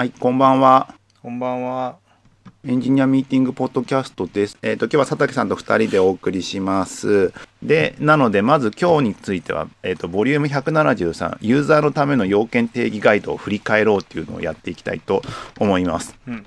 [0.00, 0.94] はい、こんばんは。
[1.20, 1.98] こんばんは。
[2.66, 4.56] エンジニアミーティングポッドキャストです。
[4.62, 7.34] えっ、と、今日は佐竹さんと2人でお送りします。
[7.62, 15.20] で、なので、まず今日については、えっ、と、ボリューム173、ユーザーのための要件定義ガイドを振り返ろうっていうのをやっていきたいと
[15.58, 16.16] 思います。
[16.26, 16.46] うん。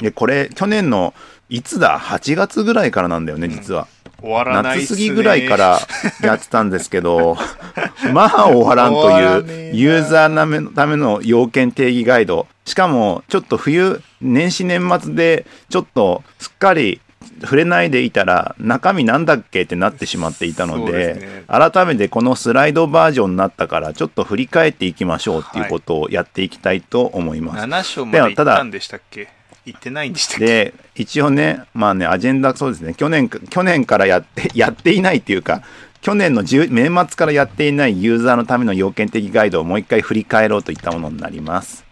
[0.00, 1.14] で、これ、去年の、
[1.48, 3.88] いつだ ?8 月ぐらいからなんだよね、実は。
[4.20, 4.82] 終わらないね。
[4.82, 5.78] 夏過ぎぐらいから
[6.22, 7.38] やってたんですけど、
[8.12, 12.46] まあ終わらんというユーザーのための要件定義ガイド。
[12.64, 17.00] しかも、ちょっと冬、年始年末で、ちょっとすっかり
[17.40, 27.64] 触れないでいたら、中身なんだっけってなってしまっていたので、ね改めてこのスライドバージョンになったから、ちょっと振り返っていきましょうっていうことをやっていきたいと思います。
[27.64, 29.37] 7章まで行ったんでしたっけ？
[29.68, 30.46] 行ってないんでしたっけ？
[30.46, 32.94] で一応ねまあねアジェンダそうですね。
[32.94, 35.62] 去年去年からやって やっていないっていうか
[36.00, 41.84] 去年の10年末からやっていないユーザーのための要件的ガイドをもう一回振り返ろうといったものになります。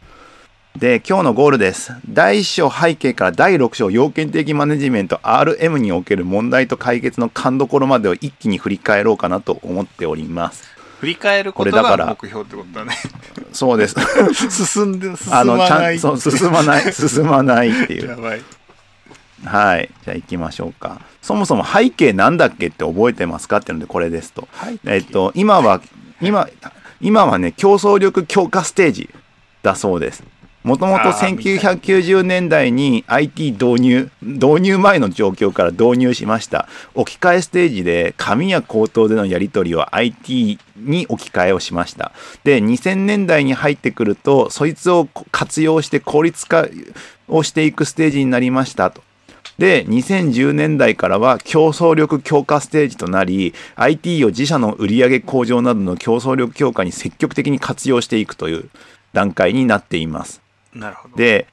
[0.77, 1.93] で今日のゴールです。
[2.07, 10.76] 第1章背景から第6章要件的マネジメント RM における問題と解決の勘どころまでを一気に振り返ろうかなと思っております。
[11.07, 12.97] 振り返ることこれだからが目標ってことだね。
[13.53, 13.95] そうです
[14.67, 15.99] 進んで、進あのちゃまなんい。
[16.01, 18.43] そう進まない 進まないっていうやばい。
[19.45, 19.91] はい。
[20.05, 21.01] じゃあ行きましょうか。
[21.23, 24.49] そもそも背景なんだっけって覚えてますかっていうのでこれですと。
[24.51, 24.81] はい。
[24.85, 25.81] えっと、今は、
[26.21, 26.49] 今、
[27.01, 29.11] 今はね、競争力強化ステージ
[29.63, 30.25] だそうです。
[30.67, 36.67] もともとあー1990年代に IT 導入、導入前の状況から導入しました。
[36.97, 42.11] 置き換えステージで紙や口頭でのやり取りを IT に置き換えをしました。
[42.43, 46.67] で、2000年代に入ってくると、そいつを活用して効率化
[47.29, 49.05] をしていくステージになりましたと。
[49.59, 58.69] で、2010年代からは競争力強化ステージとなり、IT を自社の売上向上などの競争力強化に積極的に活用していくという
[59.13, 60.46] 段階になっています。
[60.77, 61.17] なるほど。
[61.17, 61.47] で、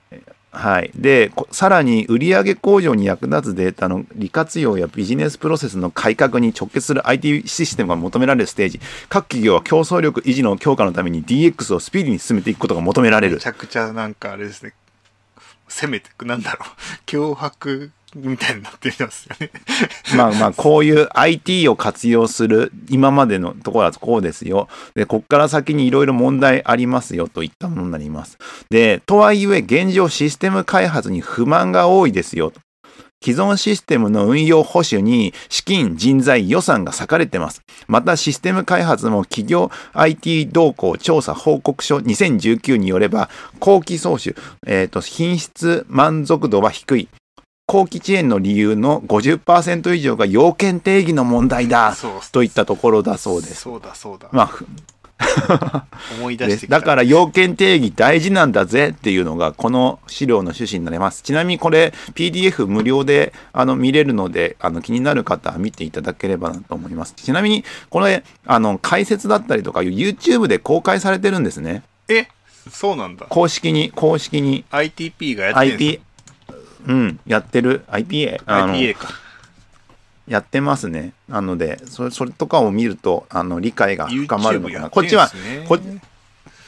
[0.51, 0.91] はい。
[0.93, 8.79] で、こさらに売上向上に役立つデータの利活用やビジネスプロセスの改革に直結する IT システムが求められるステージ。
[9.09, 13.47] 各企業は競争力維持の強化のために DX をスピーディーに進めていくことが求められるめち。
[13.47, 14.73] ゃくちゃなんかあれですね。
[15.67, 16.69] 攻めてく、なんだろう。
[17.07, 19.51] 脅迫みたいになってますよね。
[20.15, 24.67] まあまあ、こういう IT を活用する今までのところはこうですよ。
[24.95, 28.37] で、こっから先にいろいろ問題ありますよといったものになります。
[28.69, 32.53] で、とはいえ現状システム開発に不満が多いですよ。
[33.23, 37.61] 既存システムの運用保守に資金、人材、予算が割かれてます。
[37.87, 43.29] またシステム開発も企業 IT 動向調査報告書2019によれば、
[43.59, 44.35] 後期総集、
[44.67, 47.07] えっ、と、品質満足度は低い。
[47.65, 51.95] 後期遅延の理由の50%以上が要件定義の問題だ
[52.31, 53.61] といったところだそうです。
[53.61, 54.29] そうだそうだ。
[54.31, 54.67] まあふ
[56.19, 56.67] 思い出でして。
[56.67, 61.23] だから要件定義大事なんだぜっていうのがこの資料の趣旨になります。
[61.23, 67.13] ちなみにこれ PDF 無料であの見れるのであの気になる方は見ていただければなと思います。
[67.15, 71.83] ちなみにこれあの解説だったりとか YouTube で公開されてるんですね。
[72.09, 72.27] え
[72.69, 73.25] そうなんだ。
[73.29, 76.12] 公式に公式に ITP がやってるんです
[76.87, 79.09] うんやってる？IPA IPA か。
[80.27, 81.13] やってますね。
[81.27, 84.79] なので、それそれとかを見ると、あの理解が深まるのかな。
[84.81, 85.29] やってんこっちは、
[85.67, 85.79] こ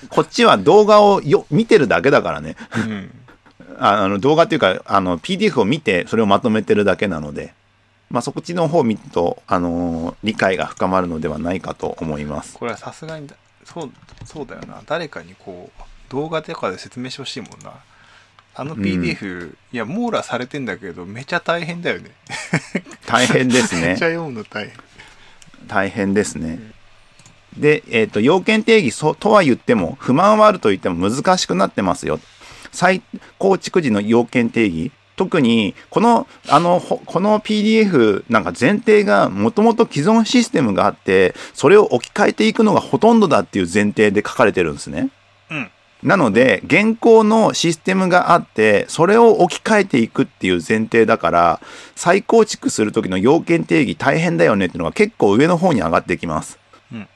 [0.10, 2.56] こっちは動画をよ見てるだけだからね。
[2.76, 3.12] うん。
[3.80, 7.54] ああの動画っていうか、あの PDF を見て、それをまとめてるだけなので、
[8.10, 12.58] まあ、そっちの方を見ると、あのー理解が深まるのではないかと思います。
[12.58, 13.92] これはさすがにだそう
[14.26, 17.74] そうだよな誰かにこう動画とかで説明してほしいもんな
[18.56, 22.12] あの PDF、いや網羅されてんだけどめちゃ大変だよね
[23.06, 24.08] 大変ですねめちゃ。
[24.08, 24.74] 読むの大変
[25.68, 26.60] 大変ですね。
[27.58, 32.20] で、えっ、と、要件定義そとは言っても、不満はあると言っても難しくなってますよ。
[32.72, 33.02] 再
[33.38, 34.92] 構築時の要件定義。
[35.16, 45.10] 特に、この、あの、ほこの PDF なんか前提がもともと既存システムがあって、それを置き換えていくのがほとんどだっていう前提で書かれてるんですね。
[46.06, 51.62] うんなので、現行のシステムがあって、それを置き換えていくっていう前提だから、
[51.96, 56.60] 再構築する時の要件定義大変だよねっていうのが結構上の方に上がってきます。
[56.94, 57.08] うん。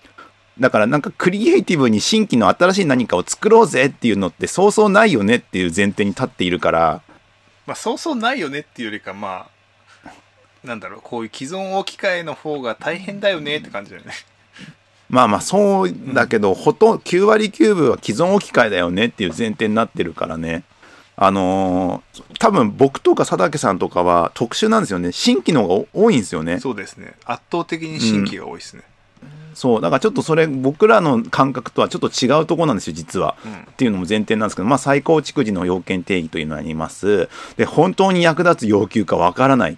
[0.59, 7.01] だからなんかクリエイティブに新規の新しい何かを作ろうぜっていうのってそうそうないよねっていう前提に立っているから、
[7.67, 9.47] まあそうそうないよねっていうよりかま
[10.03, 10.09] あ
[10.63, 14.13] なんだろうこういう既存置き換えの方が大変だよねって感じだよね
[15.09, 20.63] まあまあそうだけど、ほとんど9割9分は既存置き換えだよねっていう前提になってるからね。
[21.21, 25.11] あのー多分僕とか佐竹さんとかは特殊なんですよね。
[25.11, 26.59] 新規の方が多いんですよね。
[26.59, 28.83] そうですね圧倒的に新規が多いですね、
[29.53, 33.35] そうだからちょっとそれ僕らの感覚とはちょっと違うところなんですよ実は。
[33.45, 37.29] うんっていうのも前提なんですけど、まあ、再構築時の要件定義というのがあります。
[37.57, 39.77] で、本当に役立つ要求かわからない。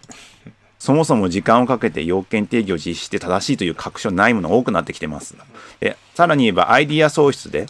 [0.81, 5.36] そもそも時間をかけて要件定義を実施して正しいという確証ないものが多くなってきてます。
[5.80, 7.68] で、さらに言えばアイディア創出で、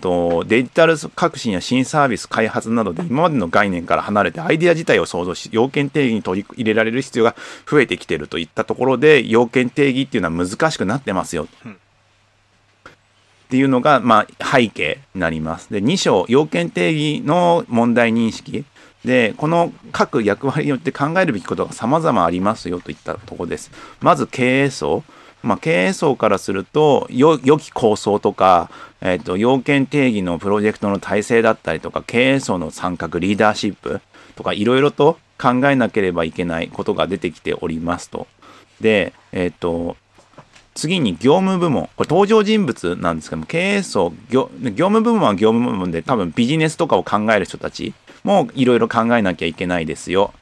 [0.00, 7.36] とデジタル革新や新サービス開発などで今までの概念から離れてアイデア自体を創造し要件定義に取り入れられる必要が
[7.68, 11.78] 増えてきてるといったところで要件定義っていうのは難しくなってますようん
[13.46, 15.72] っていうのが、まあ、背景になります。
[15.72, 18.64] で、2章、要件定義の問題認識。
[19.06, 23.70] で、この各役割によって考えるべきことが様々ありますよといったとこです。
[24.00, 25.04] まず経営層。
[25.44, 28.68] まあ、経営層からすると、よ良き構想とか、
[29.00, 34.00] えっ、と、要件定義のプロジェクトの体制だったりとか、経営層の参画、リーダーシップ
[34.34, 38.26] とか、いろいろと考えなければいけないことが出てきておりますと。
[38.80, 39.96] で、えっ、と、
[40.74, 41.88] 次に業務部門。
[41.96, 47.94] これ登場人物なんですけども、経営層、業務部門は業務部門で多分ビジネスとかを考える人たち
[48.26, 50.34] もいろいろ考えなきゃいけないですよ。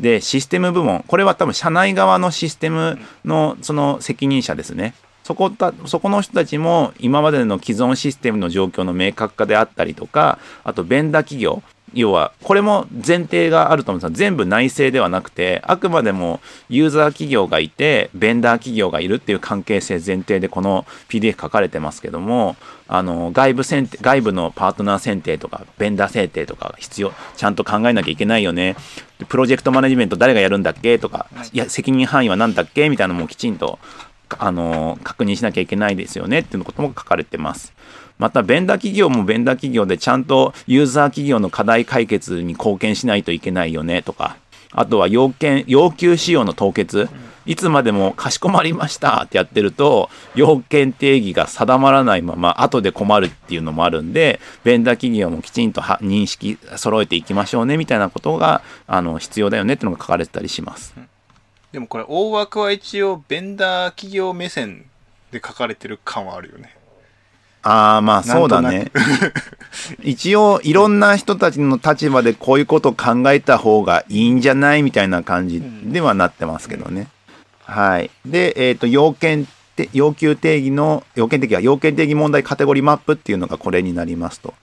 [0.00, 1.04] で、システム部門。
[1.06, 4.94] これは多分社内側のシステムのその責任者ですね。
[5.22, 11.62] そこたそこの人たちも今までの既存システムの状況の明確化であったりとか、あとベンダー企業。
[11.94, 22.56] 要は、これも前提があると思うんですが、全部内製ではなくて、あくまでもユーザー企業がいて、ベンダー企業がいるっていう関係性前提でこの PDF 書かれてますけども、
[22.88, 28.76] あの、外部選定、外部のパートナー選定とか、ベンダー選定とかが必要、ちゃんと考えなきゃいけないよね。
[29.18, 30.98] でプロジェクトマネジメント誰がやるんだっけ？
[30.98, 32.88] とか、いや、責任範囲は何だっけ？
[32.88, 33.78] みたいなのもきちんと、
[34.38, 37.74] あの、確認しなきゃいけないですよねっていうことも書かれてます。
[38.18, 44.38] また、ベンダー企業もベンダー企業でちゃんとユーザー企業の課題解決に貢献しないといけないよねとか、
[44.72, 47.08] あとは要件、要求仕様の凍結。
[47.48, 60.94] いつまでもかしこまりましたってやってると、要件定義が定まらないまま後で困るっていうのもあるんで、ベンダー企業もきちんとは認識揃えていきましょうねみたいなことがあの必要だよねっていうのが書かれてたりします。
[61.72, 64.84] でもこれ大枠は一応ベンダー企業目線
[65.30, 66.74] で書かれてる感はあるよね
[67.62, 68.90] ああ、まあそうだね。
[70.02, 74.82] 一応いろんな人たちの立場でこういうことを考えた方がいいんじゃない？
[74.82, 77.08] みたいな感じではなってますけどね。
[77.68, 78.10] はい。
[78.24, 84.54] で、えっ、と、要件て、要求定義の、要件定義は要件定義問題カテゴリーマップっていうのがこれになりますと。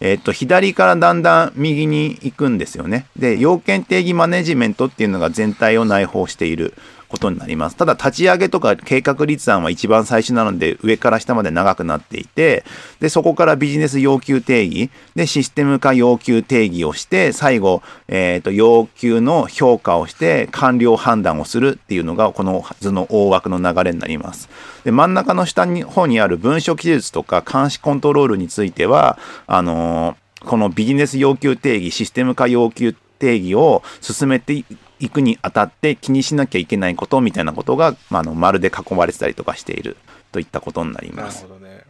[0.00, 3.06] えっ、と、左からだんだん右に行くんですよね。
[3.18, 6.72] で、要件定義マネジメントっていうのが全体を内包している
[7.08, 7.76] ことになります。
[7.76, 12.64] ただ、立ち上げとか計画立案は一番最初なので、上から下まで長くなっていて、
[13.00, 24.48] で、そこからビジネス要求定義、で、システム化要求定義をして、最後、えっ、と、要求の評価をして、完了判断をするっていうのが、この図の大枠の流れになります。
[24.84, 34.64] で、真ん中の下に方にある文書記述とか監視コントロールについては、あのーこのビジネス要求定義、システム化要求定義を進めて
[35.00, 39.96] いくにあたって気にしなきゃいけないことみたいなことが、まあ、あの丸で囲まれてたりとかしている
[40.32, 41.42] といったことになりなるます。
[41.46, 41.82] ほどね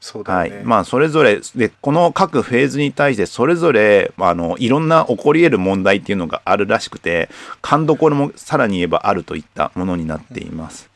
[0.00, 0.52] そうだはい。
[0.62, 7.28] まあ、それぞれ、で、この各フェーズに対して、それぞれ、あの、いろんな起こり得る問題っていうのがあるらしくて、
[7.62, 10.88] 勘どころもさらに言えばあるといったものになっています。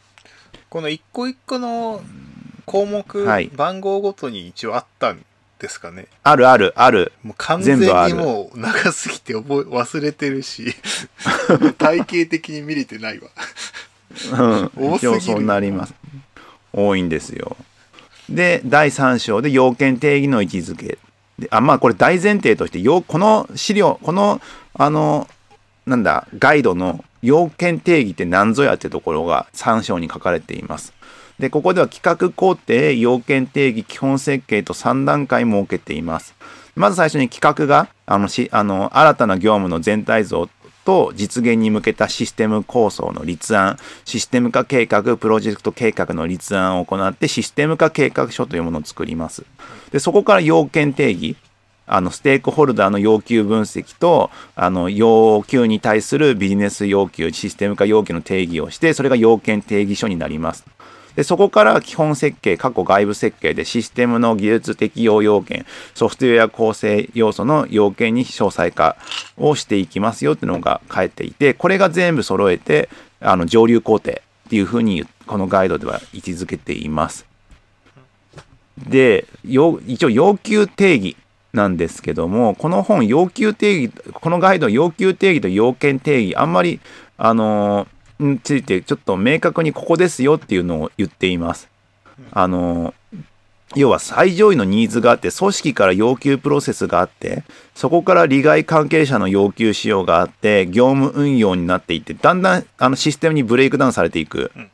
[0.69, 2.01] この一個一個の
[2.65, 5.25] 項目、はい番号ごとに一応あったん
[5.59, 6.07] ですかね？
[6.23, 7.13] あるあるある。
[7.23, 10.75] もう完全にもう長すぎて覚え忘れてるし
[11.79, 13.29] 体系的に見れてないわ
[14.77, 15.95] うん、多すぎるそうなります。
[16.73, 17.57] 多いんですよ。
[18.29, 20.99] で、第3章で要件定義の位置づけ。
[21.39, 24.41] であまあ、これ大前提として、よこの資料、この、
[24.75, 25.29] あの、
[25.87, 30.93] なんだ、ガイドの要件定義って何ぞやってところが3章に書かれています。
[31.39, 36.35] で、ここでは企画工程、要件定義、基本設計と3段階設けています。
[36.77, 40.49] まず最初に企画が、あの、しあの新たな業務の全体像
[40.85, 49.45] と実現に向けたシステム構想の立案、システム化計画、プロジェクト計画の立案を行って、システム化計画書というものを作ります。
[49.91, 51.37] で、そこから要件定義、
[51.87, 60.65] あの、ステークホルダーの要求分析と、あの、要求に対するビジネス要求、システム化要求の定義をして、それが要件定義書になります。
[61.17, 68.97] で、そこから基本設計、過去外部設計でシステムの技術適用要件、ソフトウェア構成要素の要件に詳細化
[69.37, 72.89] をしていきますよっていうのが書いていて、これが全部揃えて、
[73.21, 74.15] あの、上流工程っ
[74.49, 77.27] ていうふうに、このガイドでは位置づけています。
[78.79, 81.17] で、要一応要求定義
[81.53, 86.81] なんですけども、この本要求定義、このガイド要求定義と要件定義、あんまり、
[87.19, 87.87] あの
[88.23, 91.69] についてちょっと明確にここですよっていうのを言っています。
[92.31, 92.95] あの、
[93.75, 97.43] 要は最上位のニーズがあって、組織から要求プロセスがあって、
[97.75, 104.71] そこから利害関係者の要求仕様があって、業務運用になっていって、だんだんあのシステムにブレイクダウンされていくん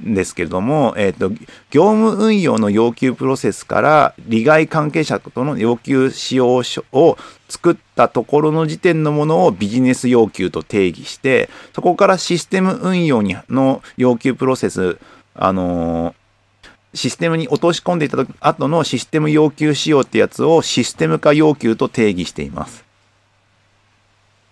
[0.00, 1.30] ですけれども、えっ、と、
[1.70, 7.16] 業務運用の要求プロセスから利害関係者との要求仕様書を
[7.48, 14.98] 作ったところの時点のものをビジネス要求と定義して、そこからシステム運用にの要求プロセス、
[15.34, 16.14] あのー
[16.94, 22.84] システムに落とし込んでいた後のシステム要求仕様ってやつをシステム化要求と定義しています。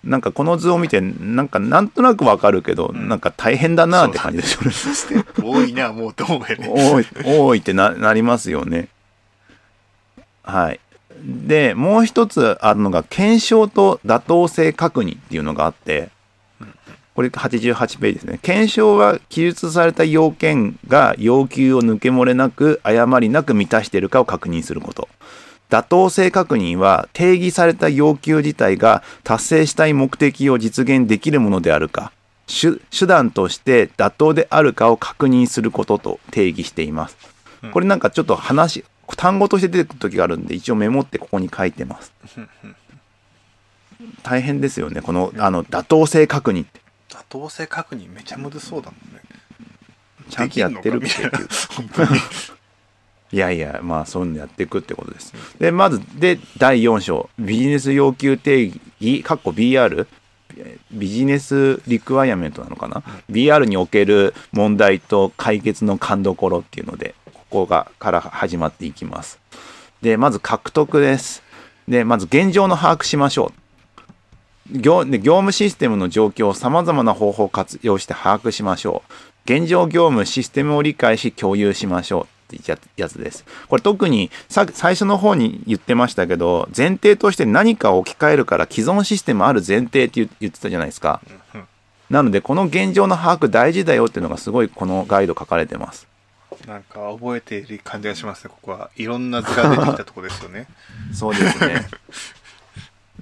[0.02, 4.70] なんかこの図を見て、なんかなんとなくわかるけど、なんか大変だなって感じですよね。
[4.70, 6.68] ステップ多いな、もうと思うよね。
[6.68, 8.88] 多い、多いってななりますよね。
[10.42, 10.80] はい。
[11.22, 16.08] で、もう一つあるのが、検証と妥当性確認っていうのがあって、
[17.14, 18.38] これ88ページですね。
[18.40, 25.08] 検証は記述された要件が要求を抜け漏れなく、誤りなく満たしているかを確認すること。
[25.70, 32.12] 妥当性確認は定義された要求自体が達成したい目的を実現できるものであるか、
[32.46, 37.16] 手手段として妥当であるかを確認することと定義しています。
[37.72, 38.84] これなんかちょっと話、
[39.16, 42.12] 単語として出てくる時があるんで、一応メモってここに書いてます。
[44.22, 46.80] 大変ですよね、この、あの、妥当性確認って。
[47.08, 49.20] 妥当性確認めちゃむずそうだもんね。
[50.30, 52.20] ちゃんとやってるっけできんのかみたいな本当に。
[53.32, 55.32] いやいや、まあそういうのやっていくってことです。
[55.58, 58.80] で、まず、で、第4章、ビジネス要求定義、
[59.24, 60.06] 括弧 BR、
[60.90, 69.38] ビジネスリクワイアメントなのかな、?BR における問題と解決の勘どころっていうので、ここが、から始まっていきます。
[70.02, 71.42] で、まず獲得です。
[71.86, 73.60] で、まず現状の把握しましょう。
[74.72, 79.12] 業で業務システムの状況を様々な方法を活用して把握しましょう。
[79.44, 83.44] 現状業務システムを理解し共有しましょうってやつです。
[83.68, 91.20] これ特にさ最初の方に言ってましたけど、前提として何かを置き換えるから既存システムある前提って言言ってたじゃないですか。
[92.10, 96.08] なのでこの現状の把握大事だよっていうのがすごいこのガイド書かれてます。
[96.66, 98.90] なんか覚えている感じがしますね、ここは。
[98.96, 100.66] いろんな図が出てきたところですよね。
[101.14, 101.88] そうですね。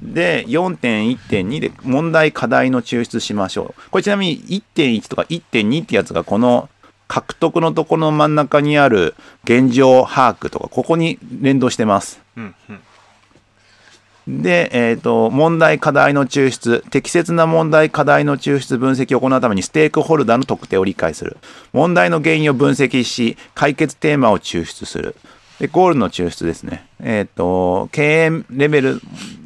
[0.02, 3.90] で、4.1.2で問題課題の抽出しましょう。
[3.90, 6.68] これちなみに1.1とか1.2ってやつがこの
[7.08, 12.20] 獲得のところの真ん中にある現状把握とか、ここに連動してます。
[12.36, 14.42] うんうん。
[14.42, 21.38] で、えっ、と、問題課題の抽出、適切な問題課題の抽出分析を行うためにステークホルダーの特定を理解する。
[21.72, 25.16] 問題の原因を分析し、解決テーマを抽出する。
[25.58, 26.86] で、ゴールの抽出ですね。
[27.00, 29.00] えっ、と、経営レベル、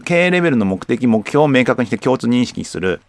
[0.05, 3.01] 経営レベルの目的、目標を明確にして共通認識する。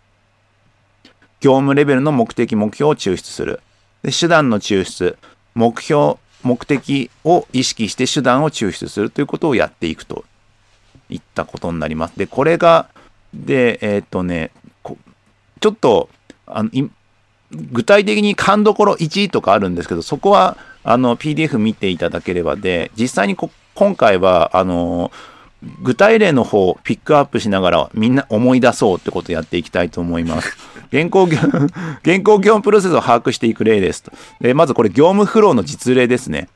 [1.39, 3.59] 業務レベルの目的、目標を抽出する。
[4.03, 5.17] で、手段の抽出、
[5.55, 10.25] 目標、目的を意識して手段を抽出するということをやっていくと
[11.09, 12.17] いったことになります。
[12.17, 12.87] で、これが、
[13.33, 14.51] で、えーっとね、
[15.59, 16.09] ちょっと、
[16.45, 16.69] あの、
[17.51, 25.11] 具体的に勘どころ1とかあるんですけど、そこは、あの、PDF 見ていただければで、実際にこ今回は、あの、
[25.81, 30.57] 具体例の方をピックアップしながらみんな思い出そうってことをやっていきたいと思います。
[30.91, 31.37] 現行業、
[32.03, 34.11] 現行業務プロセスを把握していく例ですと。
[34.41, 36.49] でまずこれ業務フローの実例ですね。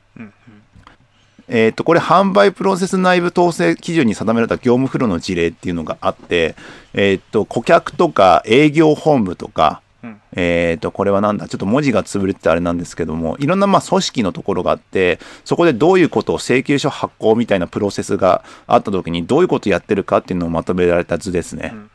[1.50, 6.54] えっ、と、これ販売プロセス内部統制基準に定められた業務フローの事例っていうのがあって、
[6.92, 9.87] えっ、と、顧客とか営業本部とか、うん
[10.32, 21.72] えっ、と、これはなんだ、ちょっと文字が潰れててあれなんですけども、いろんなまあ組織のところがあって、そこでどういうことを請求書発行みたいなプロセスがあった時にどういうことをやってるかっていうのをまとめられた図ですね。
[21.74, 21.90] うん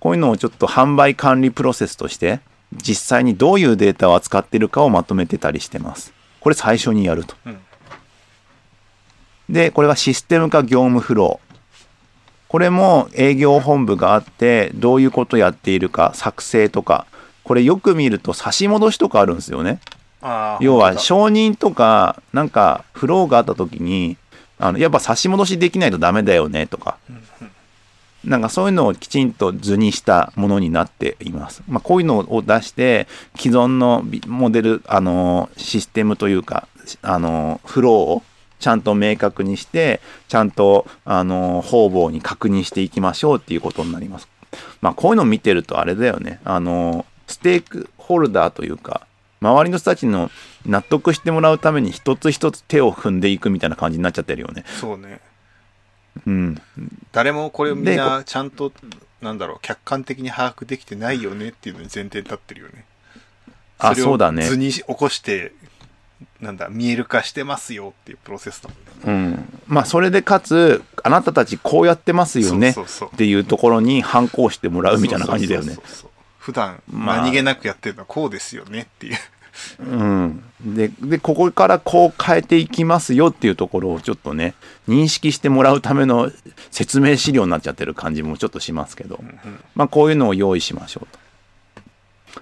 [0.00, 2.40] こういうのをちょっと販売管理プロセスとして、
[2.72, 6.12] 実際にどういうデータを扱っているかをまとめてたりしてます。
[6.40, 7.34] これ最初にやると。
[7.46, 7.58] うん
[9.48, 11.47] で、これがシステム化業務フロー。
[12.48, 17.06] これも営業本部があって、どういうことやっているか、作成とか、
[17.44, 19.80] これよく見ると差し戻しとかあるんですよね。
[20.60, 24.16] 要は承認とか、なんかフローがあった時に、
[24.58, 26.96] あのやっぱ差し戻しできないとダメだよねとか、
[28.24, 31.62] なんかそういうのをきちんと図にしたものになっています。
[31.68, 36.66] まあ、こういうのを出して、既存のビモデル、あのシステムというか、
[37.02, 38.22] あのフローを
[38.58, 44.28] ちゃんと明確にして、ちゃんと、あの方々に確認していきましょうっていうことになります。
[44.80, 46.40] まあ、こういうのを見てるとあれだよね。
[46.44, 49.06] あのステークホルダーというか、
[49.40, 50.30] 周りの人たちの
[50.66, 54.64] 納得してもらうために一つ一つ手を踏んでいくみたいな感じになっちゃってるよね。
[54.80, 55.20] そうね。
[56.26, 56.62] うん。
[57.12, 58.72] 誰もこれをみんでなちゃんと、
[59.20, 62.84] なんだろう、客観的に把握できてないよねっていうのに前提に立ってるよね。
[63.80, 65.52] あそうだね図に起こして、
[66.40, 68.70] なんだ見える化してますよっていうプロセスだ
[69.04, 69.32] もんね。
[69.32, 75.66] うん、まあそれでかつあなたたちこうやってますよねっていうところに反抗してもらうみたいな感じだよね。
[75.66, 76.10] そうそうそうそう。
[76.38, 79.16] 普段まあ何気なくやってるのはこうですよねっていう。
[79.80, 84.54] うん、ででここからこう変えていきますよっていうところをちょっとね
[84.88, 86.30] 認識してもらうための
[86.70, 89.18] 説明資料になっちゃってる感じもちょっとしますけど、
[89.74, 91.18] まあこういうのを用意しましょうと。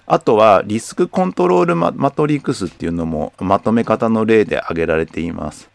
[0.07, 5.69] あとはリスクコントロールママトリックスっていうのもまとめ方の例で挙げられています。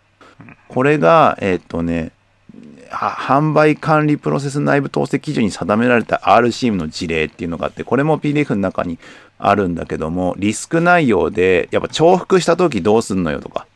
[0.68, 2.12] これがえっ、とね
[2.90, 9.00] 販売管理プロセス内部統制基準に定められた RCM の事例っていうのがあってこれも PDF の中に
[9.38, 13.68] あるんだけどもリスク内容でやっぱ重複した時どうすんのよとか。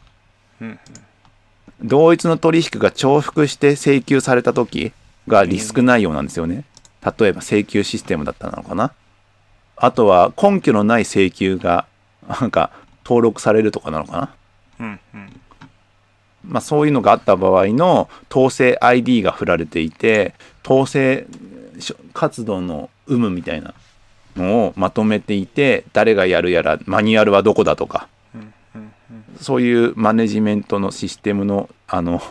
[1.82, 4.94] 同一の取引が重複して請求された時
[5.28, 6.64] がリスク内容なんですよね。
[7.20, 8.94] 例えば請求システムだったのかな。
[9.78, 11.86] あとは根拠のない請求が
[12.28, 12.72] なんか
[13.06, 14.36] 登録されるとかなのかな？
[14.80, 15.42] うんうん。
[16.48, 21.26] まあ、そういうのがあった場合の統制 ID が振られていて統制
[22.14, 23.74] 活動の有無みたいな
[24.36, 28.08] のをまとめていて誰がやるやらマニュアルはどこだとか
[29.42, 32.22] そういうマネジメントのシステムのあの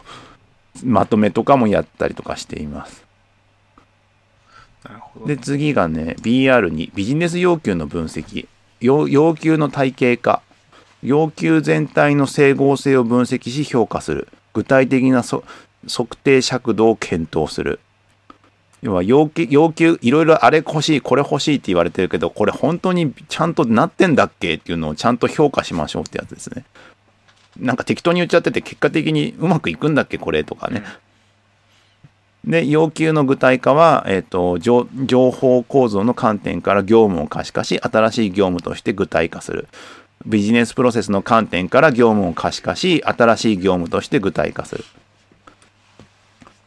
[0.84, 3.03] まとめとかもやったりとかしています。
[5.26, 8.46] で次がね BR にビジネス要求の分析。
[8.80, 10.42] 要求の体系化。
[11.02, 14.28] 要求全体の整合性を分析し評価する。
[14.52, 15.44] 具体的な測
[16.22, 17.80] 定尺度を検討する。
[18.84, 26.66] 要は要求要求いろいろあれ欲しいこれ欲しいって言われてるけどこれ本当にちゃんとなってんだっけっていうのをちゃんと評価しましょうってやつですね。
[27.58, 30.82] なんか適当に言っちゃってて結果的にうまくいくんだっけこれとかね、
[32.46, 39.68] で要求の具体化は、えー、と情情報構造の観点から業務を可視化し新しい業務として具体化する。
[40.26, 44.84] ビジネスプロセスの観点から業務を可視化し新しい業務として具体化する。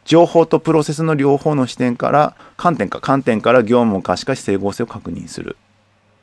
[0.04, 5.56] 情報とプロセスの両方の視点から観点か観点から業務を可視化し整合性を確認する。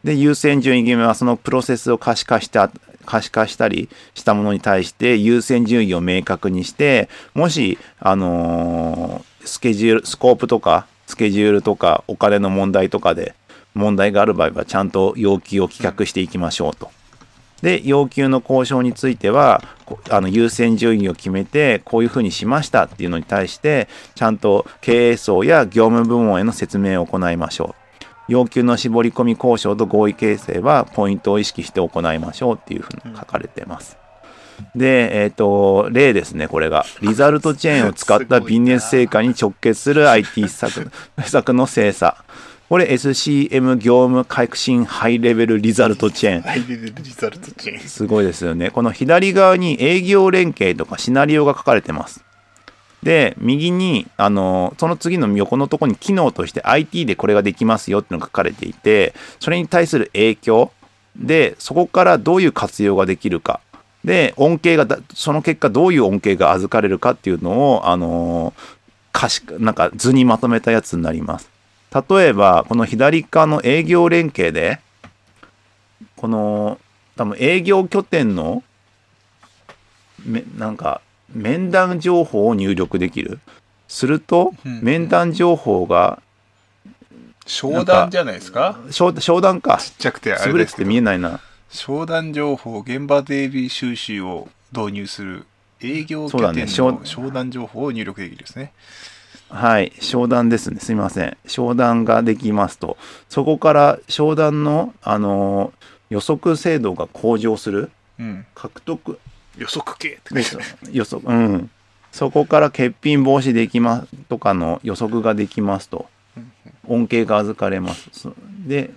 [0.03, 2.59] で優先順位決めはそのプロセスを可視化して
[3.05, 13.35] 可視化したりしたものに対して優先順位を明確にしてもしあのースケジュールスコープとかスケジュールとかお金の問題とかで
[13.73, 16.89] 問題がある場合はちゃんと要求を棄却していきましょうと。
[17.61, 19.63] で要求の交渉については
[20.09, 27.85] あの優先順位を決めてこういうふうにしましたっていうのに対してちゃんと経営層や業務部門への説明を行いましょう。
[28.27, 33.97] 要求の絞り込み交渉と合意形成はポイントを意識して行いましょうっていうふうに書かれてます。
[34.75, 36.85] で、えっ、と、例ですね、これが。
[37.01, 42.23] リザルトチェーンを使ったビジネス成果に直結する IT 施策施策の精査。
[42.67, 46.41] これ SCM 業務革新ハイレベルリザルトチェーン。
[46.41, 48.71] ハイレベルリザルトチェーンすごいですよね。
[48.71, 52.25] この左側に営業連携とかシナリオが書かれてます。
[53.03, 60.71] で、右に、あの、その次の横のところに機能として IT でこれができますよっていうのが書かれていて、それに対する影響
[61.15, 63.61] で、そこからどういう活用ができるか。
[64.05, 68.53] で、恩恵がだ、その結果どういう恩恵が預かれるかっていうのを、あの、
[69.11, 71.49] 可視なんか図にまとめたやつになります。
[72.09, 74.79] 例えば、この左側の営業連携で、
[76.15, 76.79] この、
[77.15, 78.63] 多分営業拠点の、
[80.23, 81.01] めなんか、
[81.33, 83.39] 面談情報を入力できる。
[83.87, 86.21] すると、うん面談情報が、
[87.47, 88.77] 商談じゃないですか？
[88.91, 89.77] 商商談か。
[89.77, 91.39] ちっちゃくてあ潰れててれですけど見えないな。
[91.75, 95.45] 商談情報現場デイリー収集を導入する
[95.81, 98.71] 営業拠点の商談情報を入力できるですね
[99.49, 100.79] はい、商談ですね。
[100.79, 101.37] すいません。
[101.45, 102.97] 商談ができますと、
[103.29, 105.71] そこから商談の、あの
[106.09, 107.91] 予測精度が向上する。
[108.19, 109.19] うん獲得、
[109.55, 110.57] 予測系ってです
[110.91, 111.69] 予測、うん。
[112.11, 116.07] そこから欠品防止できますとかの予測ができますと。
[116.87, 118.09] 恩恵が預かれます。
[118.13, 118.33] そ
[118.65, 118.91] で、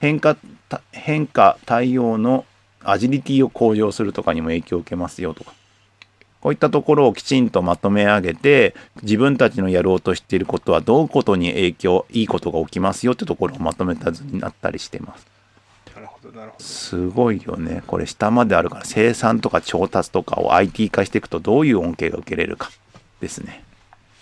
[0.00, 0.36] 変化、
[0.68, 2.44] た変化対応の
[2.82, 5.52] アジリティを向上するとかにも影響を受けますよとか。
[6.40, 15.26] こういったところをきちんとまとめ上げて、自分たちのやろうとしていることはどういうことに影響、いいことが起きますよってところをまとめた図になったりしてます。
[15.94, 17.82] なるほどなるほどすごいよね。
[17.88, 22.70] これ下まであるから生産とか調達とかを IT 化していくとどういう恩恵が受けれるか
[23.20, 23.64] ですね。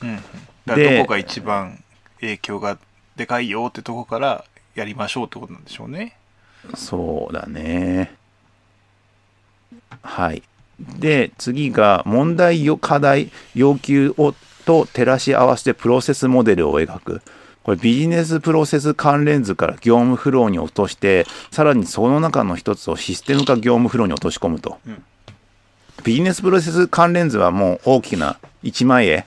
[0.02, 0.18] うん
[0.66, 1.84] どこが一番
[2.20, 2.76] 影響が
[3.14, 4.44] でかいよってとこから
[4.76, 6.16] やりましょうってことなんでしょうね
[6.74, 8.14] そうだね。
[10.02, 10.42] はい。
[10.98, 14.34] で、次が問題よ、課題、要求を
[14.64, 17.22] と照らし合わせてプロセスモデルを描く。
[17.62, 24.78] これビジネスプロセス関連図から業務フローに落として、さらにその中の一つをシステム化業務フローに落とし込むと。
[24.86, 25.02] うん
[26.04, 29.26] ビジネスプロセス関連図はもう大きな1枚絵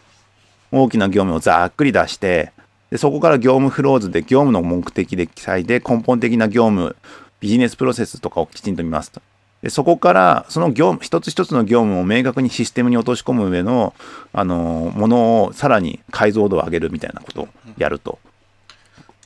[0.71, 2.51] 大きな業務をざっくり出して
[2.91, 6.95] でそこから業務フローズで業務の目的で記載で根本的な業務
[7.39, 9.21] ビジネスプロセスとかをきちんと見ますと。
[9.61, 13.93] でそこからその業務一つ一つの業務を明確にシステムに落とし込む上の、
[14.31, 17.47] あのものをさらに解像度を上げるみたいなことを
[17.77, 18.19] やると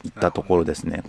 [0.03, 1.03] いったところですね。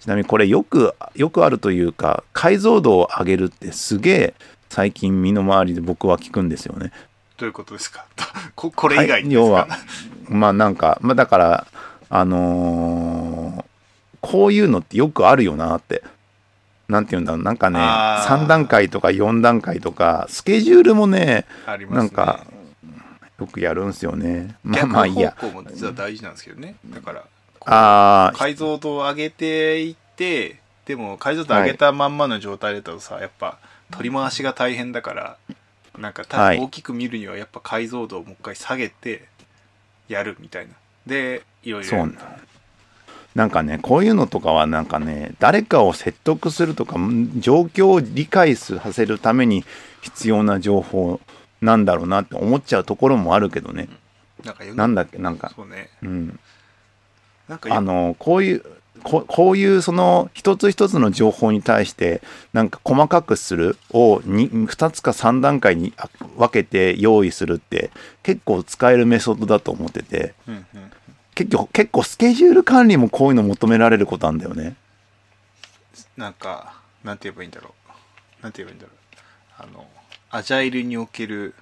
[0.00, 4.34] ちなみにこれよくよくあるというか解像度を上げるってすげえ
[4.68, 6.90] 最近身の回りで僕は聞くんですよね。
[7.38, 8.04] どういうことですか？
[8.56, 9.68] ここれ以外に要は
[10.28, 11.66] まあなんか、まあ、だから
[12.08, 13.64] あのー
[14.22, 16.02] こういうのってよくあるよなって。
[16.88, 18.38] なんて言うんだろうなんかねあー。
[18.44, 21.86] 3段階とか4段階とかスケジュールもねね。
[21.90, 22.44] なんか
[23.38, 24.56] よくやるんすよね。
[24.64, 25.36] まあ逆まあいいや。
[25.38, 26.74] 方向も実は大事なんですけどね。
[26.86, 27.24] だから
[27.66, 33.58] ああ解像度を上げていってでも解像度上げたまんまの状態だとさ、やっぱ
[33.90, 35.36] 取り回しが大変だから
[35.98, 39.28] なんか大きく見るにはやっぱ解像度をもう一回下げて
[40.08, 40.74] やるみたいな。
[41.06, 42.38] でいろいろそうなんだ
[43.34, 49.64] なんかねこういうのとかはなんかね誰かを説得するとかん状況を理解させるために
[50.00, 51.20] 必要な情報
[51.60, 53.88] なんだろうなって思っちゃうところもあるけどね。
[54.42, 55.18] なんなんだっけ？
[55.18, 55.52] なんか。
[55.54, 55.90] そうね。
[56.02, 56.38] うん。
[57.48, 58.62] なんかよあのこういう
[59.02, 62.22] ここういうその一つ一つの情報に対して
[62.54, 67.90] なんか細かくするを 2, 2つか3段階にあ分けて用意するって
[68.22, 70.32] 結構使えるメソッドだと思ってて。
[70.48, 70.90] うんうん
[71.36, 74.74] 結構結構スケジュール管理もこういうの求められることなんだよね。
[76.16, 77.74] なんかなんて言えばいいんだろ
[78.40, 78.42] う。
[78.42, 78.96] なんて言えばいいんだろう。
[79.58, 79.86] あの
[80.30, 81.54] アジャイルにおける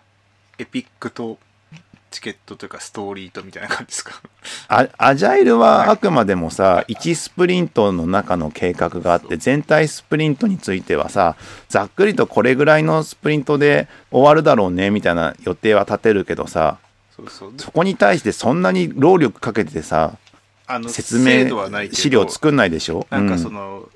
[0.58, 1.38] エピックと
[2.12, 4.22] チケットというかストーリーとみたいな感じですか？
[4.68, 5.88] アアジャイルははい。
[5.88, 11.34] あくまでもさ1スプリントの中の計画があって全体スプリントについてはさ
[11.68, 16.78] ざっくりとこれぐらいのスプリントで終わるだろうねみたいな予定は立てるけどさ
[17.16, 17.52] そうそう。
[17.58, 20.16] そこに対してそんなに労力かけてさ
[20.66, 23.06] あの説精明度はないけど資料作んないでしょ？
[23.10, 23.54] なんかそうん。
[23.54, 23.88] の、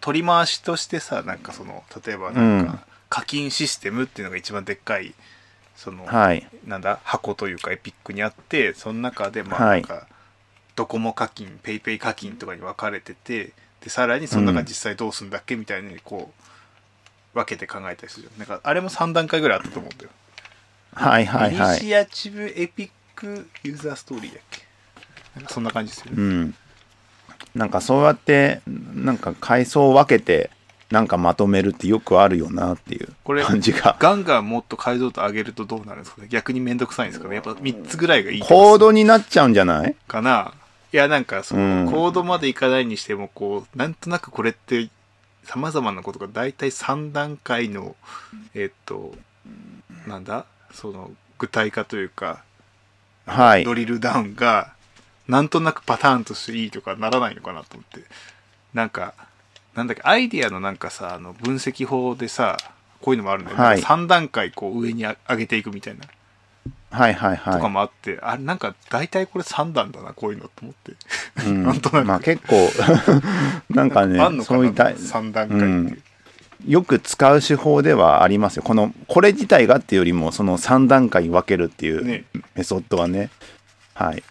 [0.00, 2.80] 取り回しとしてさなんかその例えばなんか、うん。
[3.08, 5.14] 課金システムっていうのが一番でっかい
[5.76, 6.48] その、はい。
[6.66, 7.00] なんだ？
[7.04, 10.06] 箱というか epic にあってその中でまあはなんか、
[10.76, 14.66] ドコモ課金 PayPay 課金とかに分かれててでさらにその中うん。
[14.66, 15.56] 実際どうするんだっけ？
[15.56, 16.32] みたいにこ
[17.34, 20.10] う分けて考えたりするなんかあれも3段階ぐらいあったと思うんだよ、
[20.92, 24.62] はいはいは initiative epic user story だっけ？
[25.36, 26.54] なんかそんな感じですよね、うん。
[27.54, 30.50] なんかそうやってなんか階層を分けて
[30.90, 33.96] なんかまとめるってよくあるよなっていうこれ感じが。
[34.00, 36.28] ガンガンもっと解像度上げるとどうなるんですかね？
[36.28, 37.36] 逆にめんどくさいんですかね？
[37.36, 39.94] やっぱ3つぐらいがいいコードになっちゃうんじゃない？
[40.08, 40.52] かな？
[40.92, 41.92] いやなんかその、うん。
[41.92, 44.88] コードまでいかないにしてもこうなんとなくこれって
[45.44, 47.94] さまざまなことが大体3段階の
[48.54, 49.14] えっと
[50.08, 50.46] なんだ？
[50.72, 52.42] その具体化というか
[53.26, 53.64] はい。
[53.64, 54.72] ドリルダウンが
[55.28, 58.06] なんとなくパターンとしていいとかならないのかなと思って。
[58.74, 59.14] なんか
[59.74, 62.56] なんだっけアイディアのなんかさあの分析法でさ
[63.00, 63.80] こういうのもあるんだよね、はい。
[63.80, 66.04] 3段階こう上にあ上げていくみたいな。
[66.90, 70.90] はいはいとかはもあって、あれなんか大体これ3段だなこういうのと思って。
[71.42, 71.46] い。
[71.46, 71.62] うん。
[71.64, 72.08] なんとなく。
[72.08, 72.68] まあ結構
[73.70, 76.02] なんかねあんのかなそういった3段階って、うん
[76.66, 78.62] よく使う手法ではありますよ。
[78.62, 83.30] このこれ自体がっていうよりもその3段階に分けるっていうねメソッドはね。
[83.94, 84.22] はい。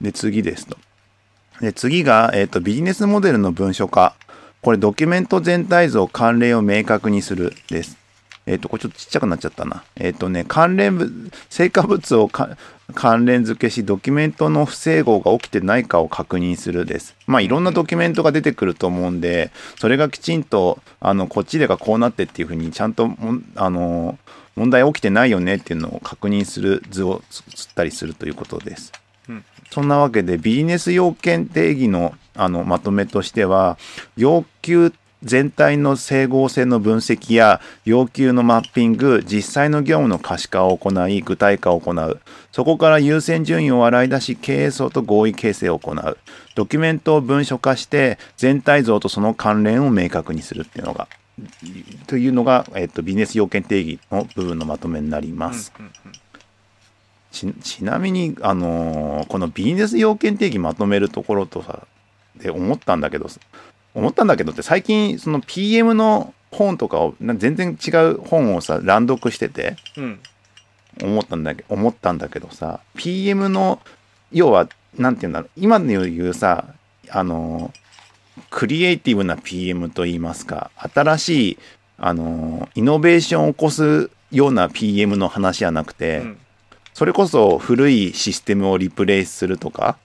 [0.00, 0.76] で次ですと。
[1.60, 4.14] で次が、えっとビジネスモデルの文書化。
[4.62, 7.98] これドキュメント全体像関連を明確にするです。
[8.46, 9.84] えっ、と、これちょっとちっちゃくなっちゃったな。
[9.96, 12.56] えっ、とね、関連物、成果物をか
[12.92, 17.14] 関連付けし、ドキュメントの不整合が起きてないかを確認するです。
[17.26, 24.18] まあ、いろんなドキュメントが出てくると思うんで、それがきちんと、あの、こっちでがこうなってっていうふうに、ちゃんとも、あの、
[24.56, 28.92] 問題起きてないよねっていうのを確認する図をつつったりするということです。
[29.28, 33.78] うんそんなわけでビジネス要件定義のあのまとめとしては
[34.16, 42.20] 要求全体の整合性の分析や要求のマッピング実際の業務の可視化を行い具体化を行う。
[42.50, 46.18] そこから優先順位を洗い出し経営層と合意形成を行う。
[46.54, 51.08] ドキュメントを文書化して全体像とその関連を明確にするっていうのが
[52.06, 55.72] というのが、えっと、ビジネス要件定義の部分のまとめになります。
[55.78, 56.12] うんうんうん。
[57.30, 61.86] ちちなみに、あのーこのビジネス要件定義まとめるところとさ
[62.36, 63.28] で思ったんだけど
[63.94, 70.20] 思ったんだけどって最近その PM の本とかをな全然違う本をさ乱読しててうん。
[71.02, 73.80] 思ったんだけ思ったんだけどさ PM の
[74.30, 76.66] 要はなんていうんだろう今で言うさ
[77.08, 77.72] あの
[78.50, 81.58] クリエイティブな PM といいますか新しい
[81.96, 86.38] あのイノベーションを起こすような PM の話じゃなくて、うん。
[86.94, 89.96] それこそ古いシステムをリプレイスするとか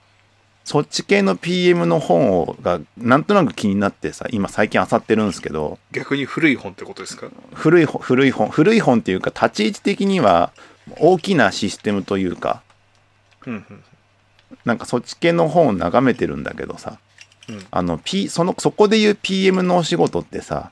[0.68, 7.28] そっち系の PM の本をがなんとなく気になってさ今最近漁ってるんですけど逆に古い本ってことですか？
[7.54, 10.52] 古い本古い本古い本っていうか立ち位置的には
[11.00, 12.62] 大きなシステムというか
[13.46, 13.64] うんうん
[14.66, 16.98] なんかそっち系の本を眺めてるんだけどさ
[17.48, 17.66] うん。
[17.70, 20.70] あの、P、そのそこでいう PM のお仕事ってさ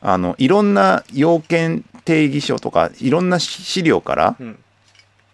[0.00, 4.58] あのいろんな要件定義書とかいろんな資料からうん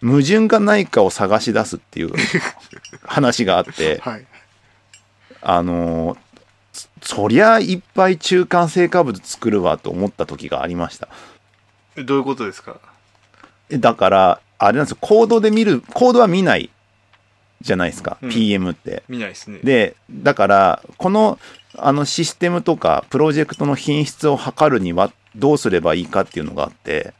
[0.01, 2.11] 矛盾がないかを探し出すっていう
[3.05, 4.25] 話があってはい。
[5.41, 6.17] あの
[6.73, 11.07] そそりゃいっぱい中間成果物作るわと思った時がありました。
[11.95, 12.77] えどういうことですか？
[13.69, 14.97] えだからあれなんですよ。
[15.01, 16.69] コードで見るコードは見ない
[17.61, 18.29] じゃないですか、うん。
[18.29, 19.03] PM って。
[19.09, 19.59] 見ないですね。
[19.63, 21.39] でだからこの
[21.77, 27.13] あのシステムとかプロジェクトの品質を測るにはどうすればいいかっていうのがあって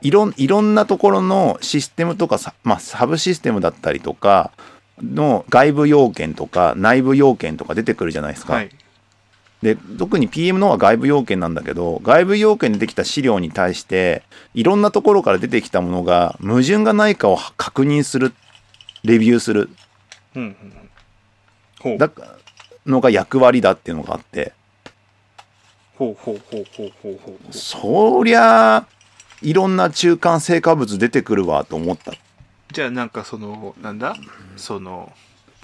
[0.00, 4.52] いろんいろんなところのシステムとかさ、まあ、サブシステムだったりとか
[5.02, 8.54] の外部要件とか内部要件とか出てくるじゃないですか。
[8.54, 8.70] うはい。
[9.62, 14.22] で特に PM の方は外部要件なんだけど外部要件でできた資料に対して
[14.54, 18.32] いろんなところから出てきたものが矛盾がないかを確認する
[19.02, 19.70] レビューする。
[20.36, 20.88] うんうん
[21.96, 22.10] だ
[22.86, 24.52] のが役割だっていうのがあって。
[25.96, 27.52] ほうほうほうほうほうほう。
[27.52, 28.86] そりゃ
[29.42, 32.12] いろんな中間成果物出てくるわと思った。
[32.72, 34.16] じゃあなんかそのなんだ？
[34.56, 35.12] その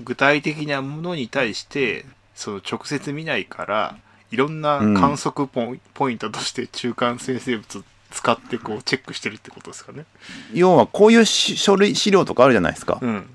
[0.02, 3.96] 具体的なものに対してその直接見ないから
[4.30, 10.04] いろんな観測ポイ,、ポイントとして中間生成物使ってこうチェックしてるってことですかね。
[10.52, 13.28] 要はこういうし書類資料とかあるじゃないですか、うん。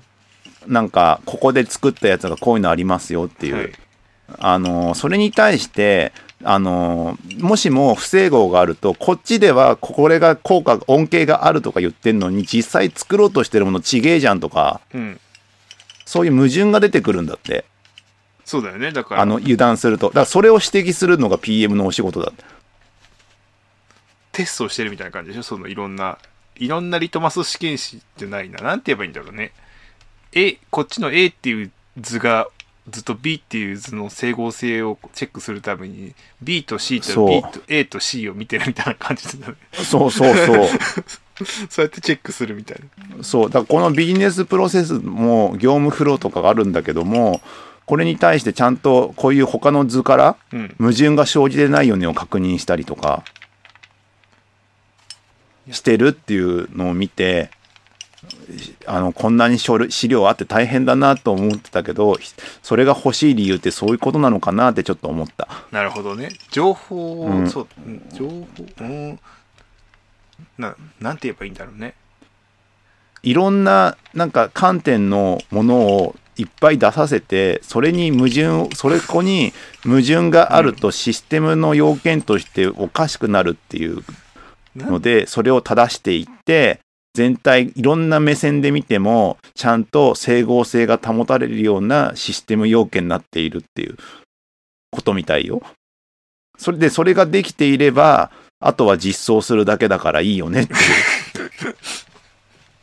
[0.66, 3.72] なんかここで作ったやつがこういうのありますよっていう、はい。
[4.38, 15.20] あのそれに対してあのもしも不整合があるとこっちではこれが効果恩恵があるとか言ってんのに実際作ろうとしてるものちげえじゃんとかうん。
[16.06, 17.64] そういう矛盾が出てくるんだって。
[18.44, 18.90] そうだよね。
[18.90, 20.08] だからあの油断すると。
[20.08, 22.42] だからそれを指摘するのが PM のお仕事だって。
[24.32, 25.42] テストをしてるみたいな感じでしょ？
[25.44, 26.18] そのいろんな
[26.56, 28.58] いろんなリトマス試験紙じゃないな。
[28.60, 29.52] なんて言えばいいんだろうね。
[30.32, 32.48] A こっちの A っていう図が
[32.90, 39.54] ずっと B っていう図の整合性をチェックするために B と C と B と A と C を見てるみたいな感じだね。
[39.72, 40.66] そうそうそう。
[41.70, 42.78] そうやってチェックするみたい
[43.16, 43.24] な。
[43.24, 43.50] そう。
[43.50, 47.40] だからこのビジネスプロセスも業務フローとかがあるんだけども
[47.86, 50.74] これに対してちゃんとこういう他の図からうん。
[50.78, 53.24] 矛盾が生じてないよねを確認したりとか
[55.70, 57.50] してるっていうのを見て
[58.86, 62.18] あのこんなに書類資料あって大変だなと思ってたけど
[62.62, 65.48] それが欲しい理由ってそういうことなのかなってちょっと思った。
[65.70, 66.30] なるほどね。
[66.50, 67.50] 情報を、うん。
[67.50, 68.46] そううん情報
[68.80, 69.20] うん。
[70.58, 71.94] ななんて言えばいいんだろうね。
[73.22, 79.52] いろんななんか観点のものをいっぱい出させてそれに矛盾それこに
[79.82, 84.02] 矛盾があるとシステムの要件としておかしくなるっていう
[84.74, 86.80] のでそれを正していって
[87.20, 93.98] 全体いろんな目線で見てもちゃんと整合性が保たれるようなシステム要件になっているっていう
[94.90, 95.60] ことみたいよ。
[96.56, 101.76] それでそれができていればあとは実装するだけだからいいよねっていう。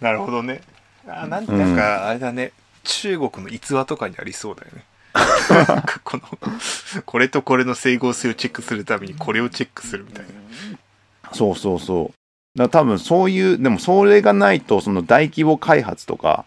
[0.05, 0.61] なるほどね
[1.07, 2.51] あなんかあれだね、
[2.83, 4.83] 中国の逸話とかにありそうだよね
[6.03, 10.25] このこれとこれの整合性をチェックするためにこれをチェックするみたい
[11.23, 12.26] なそうそうそう。
[12.57, 16.45] だ多分そういう、でもそれがないと、その大規模開発とか、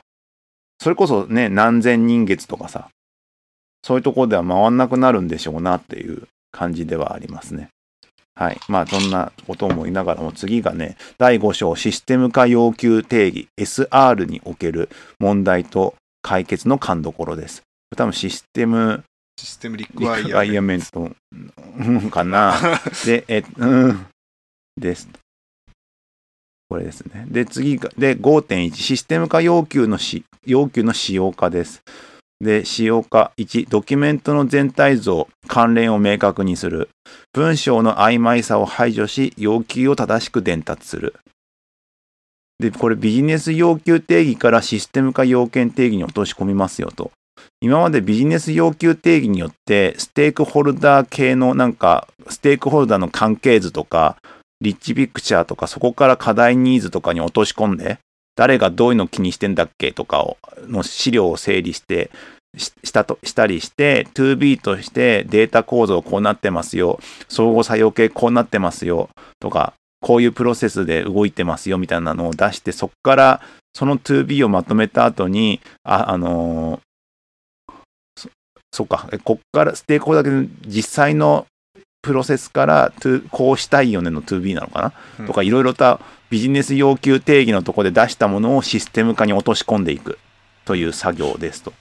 [0.83, 2.89] それこそね、何千人月とかさ、
[3.83, 7.69] そういうところでは回んなくなるんでしょうなっていう感じではありますね。
[8.35, 8.61] はい。
[8.69, 17.63] まあ、そんなことを思いながらも、次がね、第5章、システム化要求定義、SR における問題と解決の勘どころです。
[17.97, 19.05] 多分システム
[19.41, 21.11] システムリクリワイクワイアメント
[21.79, 22.55] うんかな。
[23.07, 24.07] で、え、うん。
[24.77, 25.09] です。
[26.71, 27.27] これですね。
[27.29, 31.83] で、次が、で、5.1、システム化要求のし、要求の使用化です。
[32.41, 36.89] で、使用化1、ドキュメントの全体像、関連を明確にする。
[37.33, 41.17] 文章の曖昧さを排除し、要求を正しく伝達する。
[42.61, 47.11] で、これビジネス要求定義からシステム化要件定義に落とし込みますよと。
[47.61, 54.17] 今までビジネス要求定義によってステークホルダー系のなんかステークホルダーの関係図とか
[54.61, 57.99] リッチピクチャーとかそこから課題ニーズとかに落とし込んで
[58.37, 62.11] 誰がどういうの気にしてんだっけとかをの資料を整理して
[62.57, 66.99] ししたとしたりして 2B としてデータ構造こうなってますよ。
[67.29, 73.41] 相互作用系こうなってますよとかこういうプロセスで動いてますよみたいなのを出して、そこから
[73.75, 76.81] その 2B をまとめた後に、あ、あのー
[78.17, 78.29] そ
[78.73, 81.47] そっか、こっからステークホルダーだけ実際の
[82.03, 90.19] プロセスから2こうしたいよねの 2B なのかな、うんとかいろいろとビジネス要求定義のところで出したものをシステム化に落とし込んでいく
[90.65, 91.73] という作業ですと。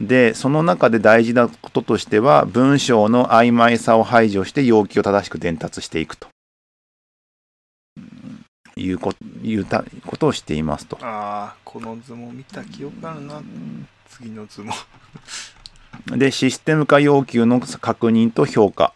[0.00, 6.28] で、その中で大事なこととしては、文章の曖昧さを排除して要求を正しく伝達していくと。
[8.76, 10.96] いうこいうたことをしていますと。
[11.02, 13.42] ああこの図も見た記憶あるな
[14.08, 14.72] 次の図も
[16.06, 18.92] で、システム化要求の確認と評価。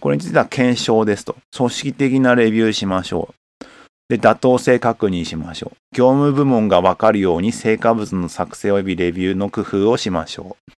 [0.00, 1.36] これについては検証ですと。
[1.56, 3.66] 組織的なレビューしましょう。
[4.08, 5.76] で、妥当性確認しましょう。
[5.94, 10.72] 業務部門がわかるように成果物の作成及びレビューの工夫をしましょう。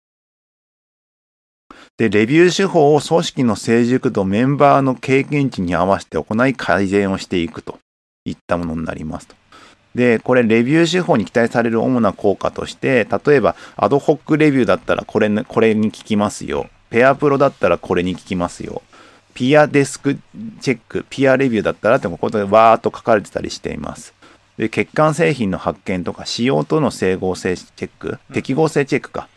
[1.97, 7.79] で、レビュー手法を組織の成熟度、メンバーの経験値に合わせて行い改善をしていくと
[8.25, 9.40] いったものになりますと。
[9.95, 16.69] で、これ、レビュー手法に期待される主な効果として、例えば、アドホックレビューだったらこれ、これに効きますよ。
[16.91, 18.83] ペアプロだったらこれに効きますよ。
[19.35, 20.19] ピアデスク
[20.61, 24.13] チェック、ピアレビューだったらってここでわーっと書かれてたりしています。
[24.59, 29.29] で、欠陥製品の発見とか、仕様との整合性チェック、適合性チェックか。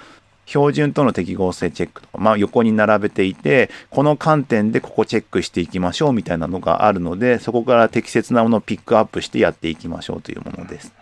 [0.54, 10.94] 標準との適合性チェックとか、まあ、横に並べていて、この観点でここチェックしていきましょうみたいなのがあるので、そこから適切なものをピックアップしてやっていきましょうというものです。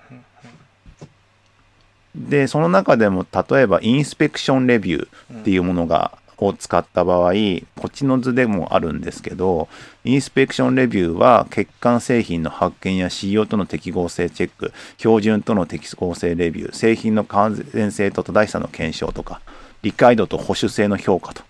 [2.16, 7.34] で、その中でも例えばインスペクションレビューっていうものが、を使った場合、
[7.78, 9.70] こっちの図でもあるんですけど、
[10.04, 19.40] インスペクションレビューは欠陥製品の発見や仕様との適合性チェック、標準との適合性レビュー、製品の完全性と正しさの検証とか、
[19.84, 21.44] 理解度と保守性の評価と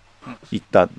[0.51, 0.89] いった、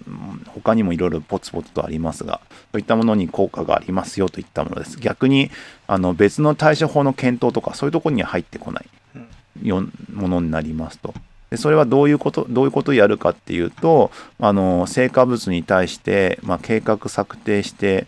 [0.49, 2.41] 他にもいろいろポツポツとありますが、
[2.73, 4.99] そういったものに効果がありますよといったものです。
[4.99, 5.51] 逆に、
[5.87, 8.87] あの別の対処法の検討とか、そういうところには入ってこない
[9.63, 11.15] よものになりますと。
[11.53, 14.11] でそれはどういうこと、どういうことをやるかっていうと、
[14.41, 18.07] あの、成果物に対して、まあ、計画策定して、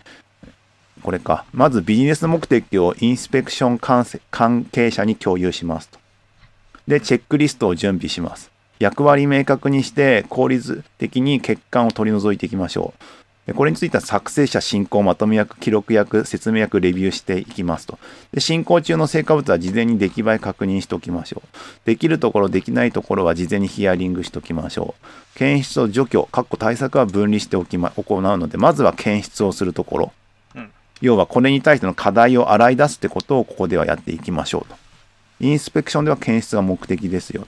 [1.03, 5.99] これか、まずビジネス目的をインスペクション関係関係者に共有しますと。
[6.89, 8.51] で、チェックリストを準備します。
[8.79, 13.24] 役割明確にして効率的に欠陥を取り除いていきましょう。
[13.47, 17.99] でこれについては作成者、進行、まとめ役、記録役、説明役、レビューしていきますと。
[18.33, 21.49] で進行中の成果物は事前に出来栄え確認しておきましょう。
[21.85, 25.39] できるところ、できないところは事前にヒアリングしておきましょう。
[25.39, 30.13] 検出と除去、かっこ対策は分離しておきま、行うので、まずは検出をするところ。
[30.57, 34.77] うん要はこれに対しての課題を洗い出すってことをここではやっていきましょうと。
[35.41, 37.47] インスペクションでは検出が目的ですよ。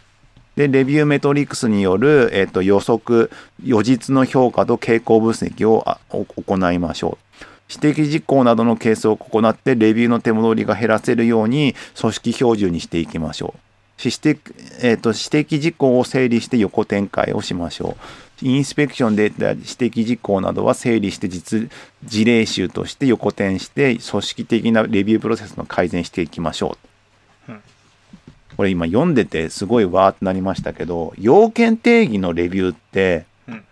[0.57, 3.31] で、レビューメトリックスによる、えっと予測、
[3.62, 7.45] 予実の評価と傾向分析を行いましょう。
[7.69, 13.61] 指摘事項などのケースを行って、レビューの手戻りが減らせるように組織標準にしていきましょう。
[13.99, 14.38] 指摘,、
[14.83, 17.97] えっと指摘事項を整理して横展開をしましょ
[18.42, 18.47] う。
[18.47, 21.71] インスペクションで指摘事項などは整理して実
[22.05, 26.96] 事例集として横転して組織的なレビュープロセスの改善していきましょう。
[28.57, 33.64] うんこれ今読んでてすごいわーってなりましたけど要件定義のレビューって、うん。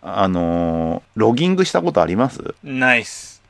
[0.00, 2.54] あのーロギングしたことあります？
[2.64, 3.42] ナイス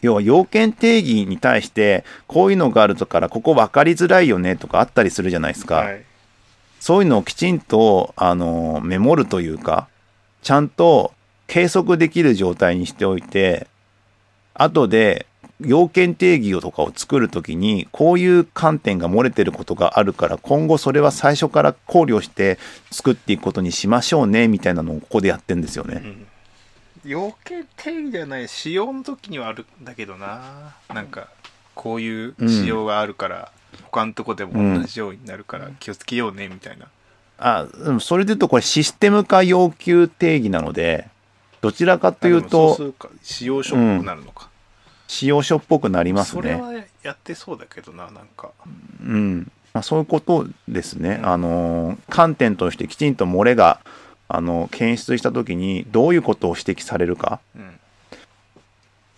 [0.00, 6.02] 要は要件定義に対してこういうのがあるとからここ分かりづらいよねとかあったりするじゃないですか、はい。
[6.80, 9.88] そういうのをきちんと、あのーメモるというか
[10.42, 11.12] ちゃんと
[11.46, 13.66] 計測できる状態にしておいて
[14.54, 15.26] 後で
[15.60, 22.58] 要件定義をとかを作るときにこういう観点が漏れてることがあるから今後それは最初から考慮して
[22.90, 26.02] 作っていくことにしましょうねみたいなのをここでやってんですよね。
[26.04, 26.26] うん。
[27.04, 30.74] 要件定義じゃない使用の時にはあるんだけどな。
[30.92, 31.28] なんか
[31.74, 33.52] こういう仕様があるから、
[33.84, 36.88] 他のとこでも同じようになるから気をつけようねみたいな、
[37.38, 41.08] あうんそれで言うとこれシステム化要求定義なので
[41.60, 44.48] どちらかというと使用書っぽくなるのか、
[45.08, 46.60] 使用書っぽくなりますそれね。
[46.60, 48.50] はやってそうだけどななんか。
[49.04, 49.50] うん。
[49.72, 51.26] まあ、そういうことですね、うん。
[51.28, 53.80] あの観点としてきちんと漏れが
[54.28, 57.78] あの検出した時にどういうことを指摘されるかうん。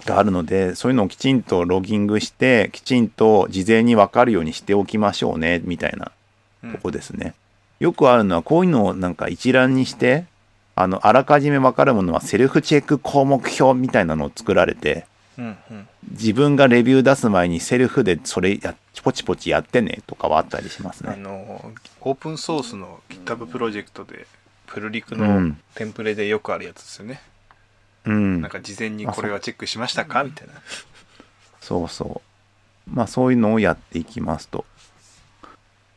[0.05, 6.13] があるのでそういうのをきちんとロギングしてきちんと事前に分かるようにしておきましょうねみたいな
[6.65, 6.73] うん。
[6.73, 7.35] とこですね。
[7.81, 10.25] よくあるのはこういうのをなんか一覧にして
[10.75, 15.05] あのあらかじめ分かるものはセルフチェック項目表みたいなのを作られてうんうん
[16.11, 21.23] 自分がレビュー出す前にセルフでそれやポチポチやってねとかはあったりしますあね。
[21.23, 24.27] のオープンソースの GitHub プロジェクトで
[24.67, 27.23] プルリクのうんテンプレでよくあるやつですよね、
[28.05, 30.25] うんなんか事前にこれはチェックしましたか？
[30.25, 30.55] みたいな
[31.61, 32.23] そうそ
[32.87, 32.91] う。
[32.91, 34.65] まあそういうのをやっていきますと。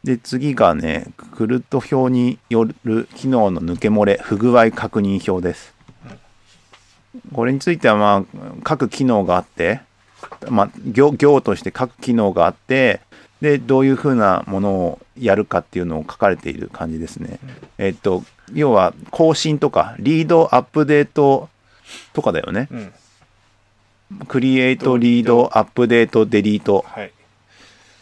[0.04, 5.74] で、次がね、クルト表による機能の抜け漏れ、不具合確認表です。
[7.34, 9.82] これについてはまあ各機能があって、
[10.50, 13.02] まあ行行として各機能があって、
[13.42, 17.40] で、どういうふうなものをやるかっていうのを書かれている感じですね。
[17.80, 21.50] えっと、要は更新とか、リードアップデート
[22.14, 22.68] とかだよね。
[22.72, 22.94] うん。
[24.28, 26.86] クリエイト、リード、アップデート、デリート。
[26.88, 27.12] はい。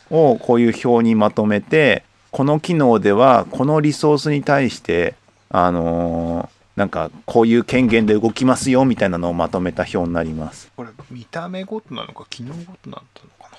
[0.10, 5.16] をこういう表にまとめて、この機能ではこのリソースに対して、
[5.50, 10.72] あのーなんかこういう権限で動きますよみたいなのをまとめた表になります。
[10.78, 13.58] これ見た目ごとなのか機能ごとなったのかな？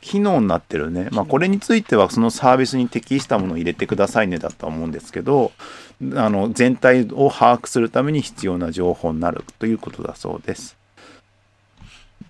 [0.00, 1.08] 機能になってるね。
[1.10, 5.50] まあこれについてはそのサービスに適したものを入れてくださいねだとは思うんですけど、
[6.14, 10.76] あの全体を把握するために必要な情報になるということだそうです。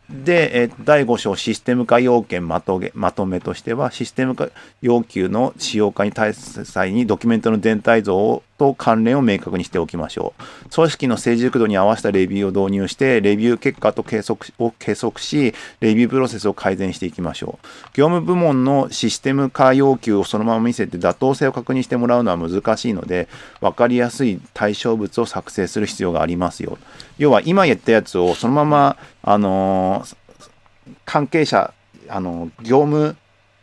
[0.08, 4.48] で、えー第5章システム化要件まとげまとめとしてはシステム化
[4.80, 10.68] 要求の使用化に対する際にドキュメントの全体像と関連を明確にしておきましょう。
[10.68, 17.66] 組織の成熟度に合わせたレビューを導入してレビュー結果と計測を計測しレビュープロセスを改善していきましょう。
[17.94, 23.28] 業務部門のシステム化要求をそのまま見せて妥当性を確認してもらうのは難しいので
[23.62, 26.76] 分かりやすい対象物を作成する必要がありますよ。
[27.16, 30.16] 要は今言ったやつをそのままあのー
[31.04, 31.72] 関係者
[32.08, 33.16] あの業務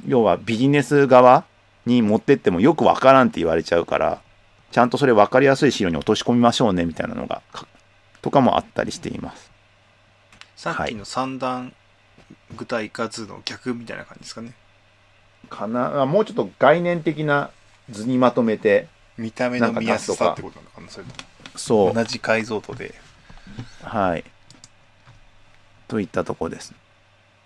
[0.07, 1.43] 要はビジネス側
[1.85, 4.21] に持ってってもよくわからんって言われちゃうから
[4.71, 7.67] ちゃんとそれ分かりやすい資料に落とし込みましょうねみたいなのがか
[8.21, 9.51] とかもあったりしています。
[10.55, 11.73] さっきの三段
[12.55, 14.53] 具体化図の逆みたいな感じですかね。
[15.49, 16.01] かな。
[16.01, 17.51] あもうちょっと概念的な
[17.89, 18.87] 図にまとめて
[19.17, 21.13] 見た目の見やすさってことなのかなそれと
[21.55, 22.93] そうも同じ解像度で。
[23.83, 24.23] はい。
[25.87, 26.73] といったところです。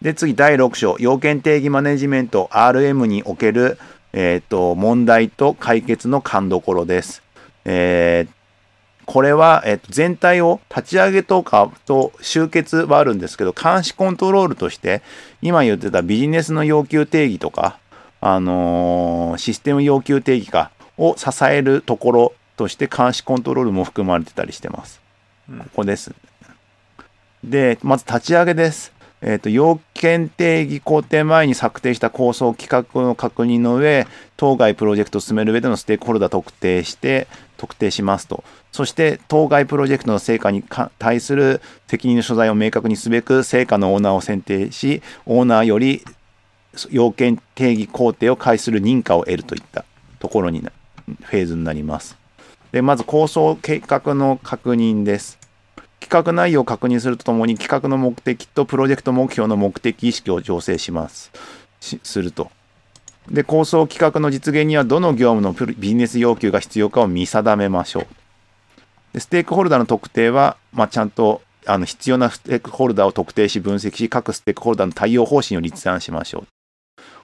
[0.01, 3.78] で、次、第6章、要件定義マネジメント RM における、
[4.14, 7.24] えーと問題と解決の勘どころです。
[7.66, 8.41] えー
[9.07, 15.01] これは、えーと全体を立ち上げとかと集結はあるんですけど、監視コントロールとして、
[15.41, 17.78] 今言ってたビジネスの要求定義とか、
[18.22, 25.01] あのーシステム要求定義かを支えるところとして監視コントロールも含まれてたりしてます。
[25.49, 26.14] うんここです。
[27.43, 28.93] で、まず立ち上げです。
[29.22, 38.43] えっ、と、要件定義工程前に策定した構想企画の確認の上、当該プロジェクトを進める上でのステークホルダー特定して、特定しますと。
[38.72, 40.63] そして、当該プロジェクトの成果に
[40.97, 46.03] 対する責任の所在を明確にすべく、成果のオーナーを選定し、オーナーより
[46.89, 49.86] 要件定義工程を開始する認可を得るといった
[50.19, 50.72] ところにな、
[51.24, 52.17] フェーズになります。
[52.72, 55.40] で、まず構想計画の確認です。
[56.01, 61.31] 企画内容を確認するとともに企画の目的とプロジェクト目標の目的意識を醸成します。
[61.79, 62.51] すると。
[63.29, 68.07] で、構想企画の実現にはどの業務のビジネス要求が必要かを見定めましょう。
[69.13, 76.61] でステークホルダーの特定は、まあ、ちゃんとあの必要なステークホルダーを特定し分析し、各ステークホルダーの対応方針を立案しましょう。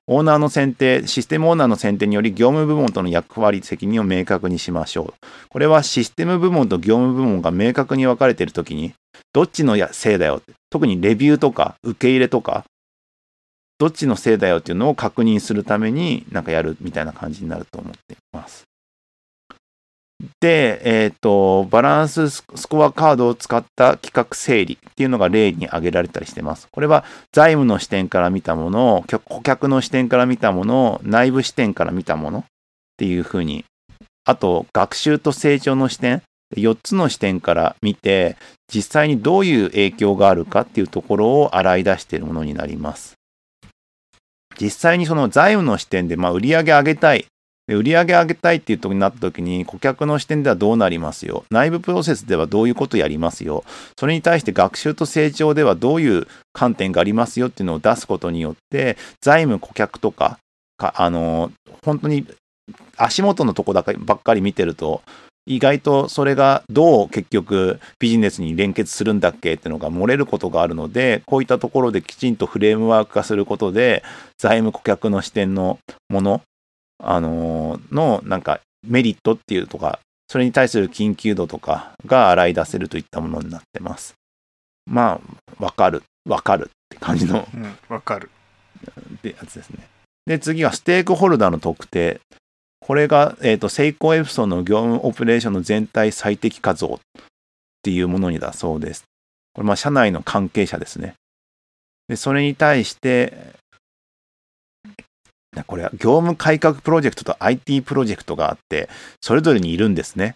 [0.09, 5.27] オーナーの選定、システムオーナーの選定により業務部門との役割、責任を明確にしましょう。
[5.49, 8.93] これはシステム部門と業務部門が明確に分かれているときに、
[9.33, 12.63] どっちのせいだよ、特にレビューとか受け入れとか、
[13.79, 18.66] どっちのせいだよっていうのを確認するためになんかやるみたいな感じになると思っています。
[20.39, 26.67] で、えっ、と、バランススコアカードを使った企画整理っていうのが例に挙げられたりしてます。
[26.71, 32.43] これは財務の視点から見たものを、顧客の視点から見たものを、内部視点から見たものっ
[32.97, 33.65] ていうふうに、
[34.25, 36.21] あと、学習と成長の視点、
[36.55, 38.37] 4つの視点から見て、
[38.71, 43.15] 実際にどういう影響があるかっていうところを洗い出しているものになります。
[44.59, 47.25] 実際にその財務の視点で、まあ、売上上げたい。
[47.67, 51.43] で売上上げたいっていうとになった時に顧客の視点ではどうなりますよ？
[51.51, 53.63] 内部プロセスではどういうことやりますよ？
[53.99, 60.39] それに対して学習と成長ではどういう観点がありますよっていうのを出すことによって財務顧客とか
[60.77, 61.51] かあの
[61.83, 62.25] 本当に
[62.95, 65.01] 足元のとこだけばっかり見てると
[65.45, 74.03] 意外とそれがどう結局ビジネスに連結するんだっけっていうのが漏れることがあるのでこういったところできちんとフレームワーク化することで
[74.37, 76.41] 財務顧客の視点のもの
[76.99, 84.15] あのーのなんかメリットっていうとかそれに対する緊急度とかが洗い出せるといったものになってます
[84.85, 85.19] ま
[85.59, 88.29] あわかるわかるって感じのうんわかる
[89.21, 89.87] でやつですね。
[90.25, 92.19] で、次はステークホルダーの特定。
[92.79, 97.21] これが、えー、とセイコーエプソンの業務オペレーションの全体最適化像っ
[97.81, 99.03] ていうものにだそうです。
[99.53, 101.15] これまあ社内の関係者ですね。
[102.07, 103.55] で、それに対して、
[105.65, 108.89] これは業務改革プロジェクトと IT プロジェクトがあって、
[109.21, 110.35] それぞれにいるんですね。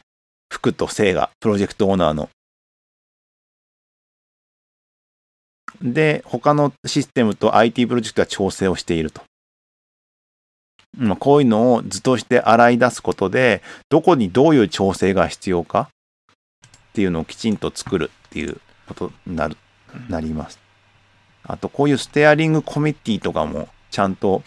[0.51, 2.29] 福と生が、プロジェクトオーナーの。
[5.81, 9.21] で、他のシステムと IT プロジェクトが調整をしていると。
[10.97, 15.89] ま、こういうのを図として洗い出すことで、どこにどういう調整が必要か
[16.67, 19.57] っていうのをきちんと作るっていうことになる、
[20.09, 20.59] なります。
[21.43, 24.43] あと、こういうステアリングコミッティとかもちゃんと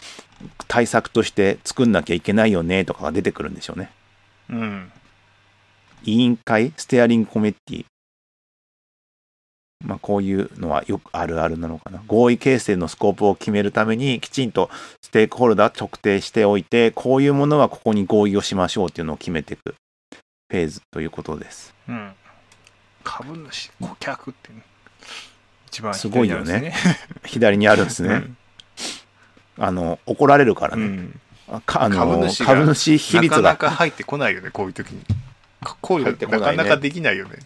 [0.67, 3.89] 対策として作んなきゃいけないよねとかが出てくるんでしょうね。
[4.49, 4.91] うん。
[6.03, 7.85] 委員会、ステアリングコミッティ。
[9.85, 12.01] まあ、こういうのはよくあるあるなのかな。
[12.07, 14.69] 合意形成のスコープを決めるために、きちんと
[15.01, 19.75] ステークホルダー特定しておいて、こういうものはここに合意をしましょうっていうのを決めていく
[20.49, 21.75] フェーズということです。
[21.87, 22.13] うん。
[23.03, 24.63] 株主、顧客ってね、
[25.67, 26.73] 一番すごいよね
[27.23, 28.23] 左にあるんですね。
[29.57, 30.83] あの、怒られるからね。
[30.83, 31.19] うん。
[31.47, 33.51] あの株主が株主比率が。
[33.51, 35.03] なかなか入ってこないよね、こういう時に。
[35.81, 37.39] こういうなかなかできないよね。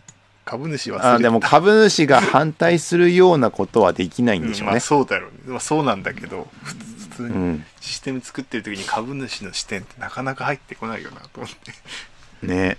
[0.46, 4.80] 株主はあでも株主が反対するようなことはできないんでしょうねまあ。
[4.80, 5.38] そうだろうね。
[5.46, 7.66] まあ、そうなんだけど、ふ普通にうん。
[7.82, 11.50] システム作ってる時に株主の視点ってなかなか入ってこないよなと思っ
[12.42, 12.48] て。
[12.48, 12.78] ね。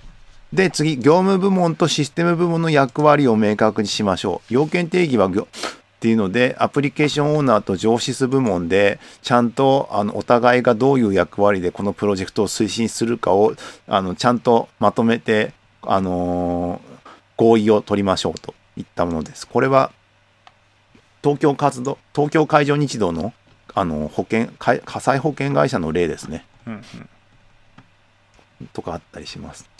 [0.52, 4.54] で、次、業務部門とシステム部門の役割を明確にしましょう。
[4.54, 5.46] 要件定義は業
[6.00, 13.54] っていうので、アプリケーションオーナーと上司部門で、ちゃんとあのお互いがどういう役割でこのプロジェクトを推進するかを
[13.86, 16.90] あのちゃんとまとめて、あのー
[17.40, 19.48] 合意を取りましょうといったものです。
[19.48, 19.92] これは
[21.22, 23.32] 東京活動、東京海上日動の
[23.72, 26.44] あの保険か火災保険会社の例ですね。
[26.66, 26.72] うん
[28.60, 28.66] うん。
[28.74, 29.70] とかあったりします。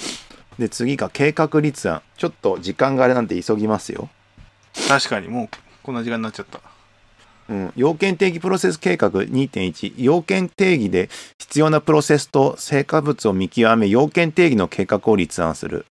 [0.58, 2.00] で、次が計画立案。
[2.16, 4.08] ちょっと時間があれなんで急ぎますよ。
[4.88, 5.48] 確かにもう
[5.90, 6.60] こんな時間になっちゃった。
[7.48, 15.86] うん、要件定義プロセス計画2.1要件定義で必要なプロセスと成果物を見極め要件定義の計画を立案する。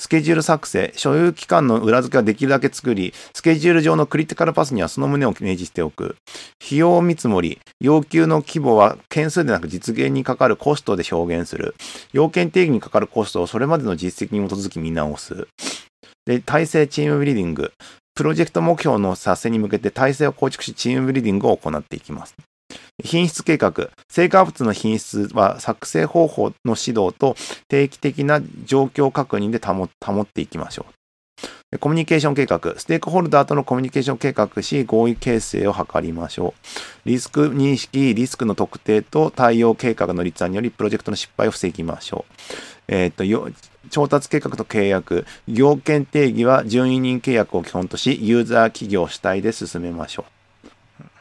[0.00, 0.92] スケジュール作成。
[0.96, 6.16] 所有期間の裏付けはできるだけ作りスケジュール上のクリティカルパスにはその旨を明示しておく。
[6.60, 7.60] 費用見積もり。
[7.80, 11.76] 要求の規模は件数でなく実現にかかるコストで表現する。
[12.12, 15.46] 要件定義にかかるコストをそれまでの実績に基づき見直す。
[16.26, 17.72] で体制チームビルディング。
[18.14, 22.34] プロジェクト目標の達成に向けて体制を構築し、チームビルディングを行っていきます。
[23.02, 23.90] 品質計画。
[24.08, 27.36] 成果物の品質は作成方法の指導と
[27.68, 30.94] 定期的な状況確認で保っていきましょう。
[31.78, 32.60] コミュニケーション計画。
[32.78, 36.52] ステークホルダーとのコミュニケーション計画し、合意形成を図りましょ
[37.04, 37.08] う。
[37.08, 42.32] リスク認識、リスクの特定と対応計画の立案により、プロジェクトの失敗を防ぎましょう。
[42.88, 43.22] えっ、と、
[43.88, 50.32] 調達計画と契約、要件定義は順位人契約を基本とし、ユーザー企業主体で進めましょう。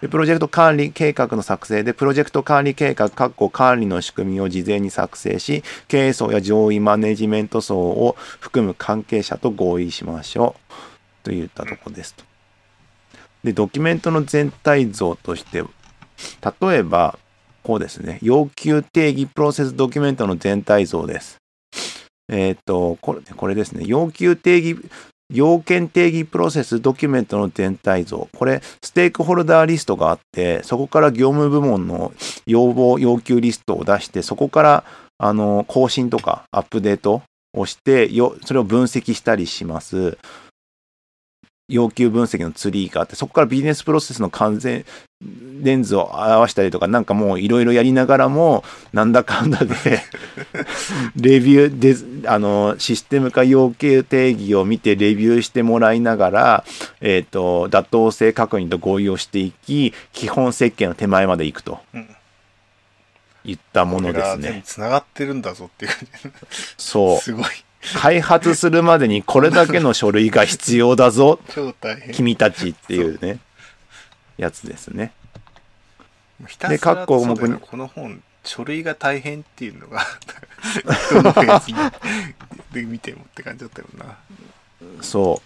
[0.02, 11.24] でプロジェクト管理計画の作成で、プロジェクト管理計画、括弧管理の仕組みを事前に作成し、経営層や上位マネジメント層を含む関係者と合意しましょう。
[11.24, 12.24] といったとこですと。
[13.44, 15.64] で、ドキュメントの全体像として、
[16.62, 17.18] 例えば、
[17.64, 21.39] こうですね、要求定義プロセスドキュメントの全体像です。
[22.30, 23.84] えっ、と、これ、これですね。
[23.86, 24.80] 要求定義、
[25.32, 28.30] 要件定義プロセスドキュメントの全体像。
[28.36, 32.14] これ、ステークホルダーリストがあって、そこから業務部門の
[32.46, 34.84] 要望、要求リストを出して、そこから、
[35.18, 37.24] あの、更新とかアップデート
[37.54, 40.18] をして、よそれを分析したりします。
[41.68, 44.86] 要求分析のツリーがあって、そこからビジネスプロセスの完全
[45.22, 48.64] レンズを合わせたりとか、なんかもういろいろやりながらも、
[48.94, 49.76] なんだかんだで、
[51.18, 56.64] レビューで、あの、システム化要求定義を見てレビューしてもらいながら、
[57.02, 62.16] えっ、と、妥当性確認と合意をしていき、基本設計の手前まで行くとうん
[63.46, 64.62] いったものですね。
[64.66, 65.92] 繋がってるんだぞっていう。
[66.78, 67.20] そう。
[67.20, 67.46] すごい。
[67.96, 72.14] 開発するまでにこれだけの書類が必要だぞ、 超大変。
[72.14, 73.40] 君たちっていうね、
[74.40, 75.12] やつですね。
[76.48, 80.06] ひたすら項目にこの本、書類が大変っていうのが、
[81.12, 81.74] どのページ
[82.74, 84.18] で見てもって感じだったよな。
[85.02, 85.42] そ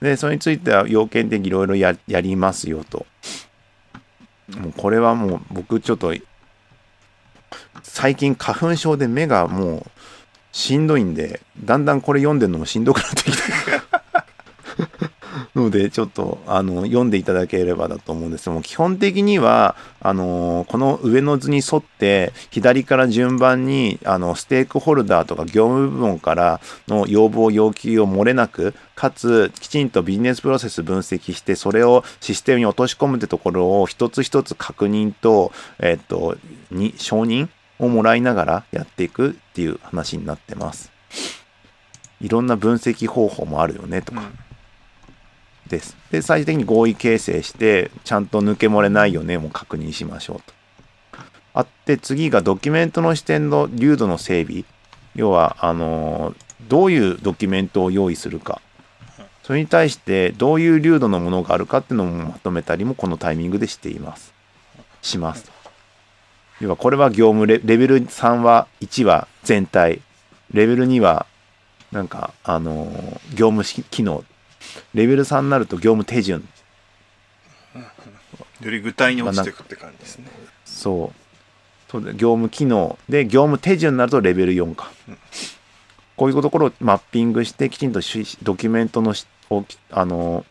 [0.00, 0.04] う。
[0.04, 3.06] で、それについては要件的にいろいろややりますよと。
[4.56, 6.14] もうこれはもう僕ちょっと、
[7.82, 9.90] 最近花粉症で目がもう
[10.52, 13.42] しんどいんで、だんだんこれ読んでるのもしんどくなってきて。
[15.58, 36.36] のでちょっとあの読んでいただければだと思うんですけども基本的にはあのこの上の図に沿って左から順番にあのステークホルダーとか業務部門からの要望要求を漏れなくかつきちんとビジネスプロセス分析してそれをシステムに落とし込むってところを一つ一つ確認と,、えっと
[36.70, 37.48] に承認
[37.78, 40.90] をもらいながらやっていくっていう話になってます。
[42.20, 44.22] いろんな分析方法もあるよねとか。
[45.68, 45.96] です。
[46.10, 50.58] で、最終的に合意形成して、ちゃんと抜け漏れないよねも確認しましょうと。
[51.54, 54.64] あって、次がドキュメントの視点の流度の整備。
[55.14, 56.34] 要は、あの
[56.68, 58.60] どういうドキュメントを用意するか。
[59.42, 64.34] それに対して、どういう流度のものがあるかっていうのもまとめたりもこのタイミングでしています。
[65.00, 65.50] します。
[66.60, 70.00] 要は、これは業務レレベル3は、1は全体。
[70.52, 71.26] レベル2は、
[71.92, 72.86] なんか、あの
[73.34, 74.24] 業務機能
[74.94, 76.46] レベル3になると業務手順。
[78.60, 80.26] より具体に落ちていくって感じですね。
[80.64, 81.28] そう。
[81.90, 84.90] そうで業務機能で業務手順になるとレベル4か、
[86.16, 90.44] こういうところをマッピングしてきちんとしドキュメントのしをあの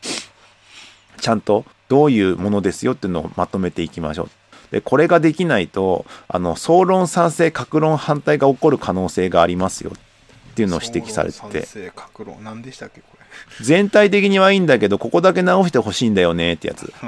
[1.20, 4.30] ちゃんとどういうものですよっていうのをまとめていきましょう。
[4.72, 11.34] でこれができないとあの総論賛成各論反対が起こる可能性がありますよっていうのを指摘されて。
[11.34, 13.17] て総論賛成各論何でしたっけこれ。
[13.62, 16.92] 全体的にはいいんだけどここだけ直してほしいんだよねってやつ。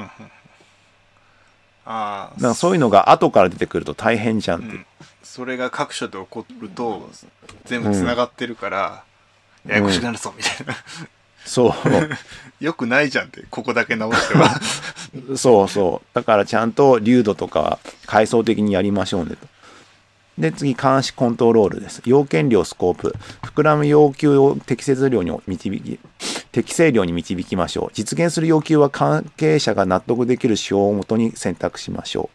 [1.86, 2.40] ああ。
[2.40, 4.86] なんかそういうのが後から出てくると大変じゃんって、うん。
[5.22, 7.10] それが各所で起こると
[7.64, 9.02] 全部つながってるから、
[9.66, 10.76] ややこしくなるぞみたいな、
[11.44, 11.74] そう。
[12.64, 14.60] よくないじゃんってここだけ直しては。
[15.36, 16.06] そうそう。
[16.14, 19.46] だからちゃんと流度とかは階層的にやりましょうねと
[20.40, 22.02] で次監視コントロールです。
[22.04, 23.14] 要件量スコープ。
[23.42, 25.98] 膨らむ要求を適切量に導き
[26.52, 27.90] 適正量に導きましょう。
[27.92, 32.30] 実現する要求は関係者が納得できる指標をもとに選択しましょ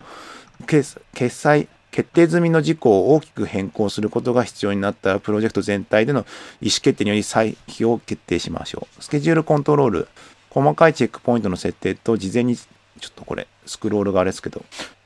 [0.60, 0.64] う。
[0.66, 1.00] 決
[1.30, 6.26] 済決定済みの事項を大きく変更することが必要になったらプロジェクト全体での
[6.62, 9.04] 意思決定により歳費を決定しましょう。
[9.04, 10.08] スケジュールコントロール。
[10.50, 12.66] 細かいチェックポイントの設定と事前にちょ
[13.10, 14.64] っとこれスクロールがあれですけど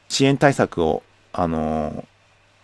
[0.08, 1.02] 支援対策を
[1.34, 2.04] あのー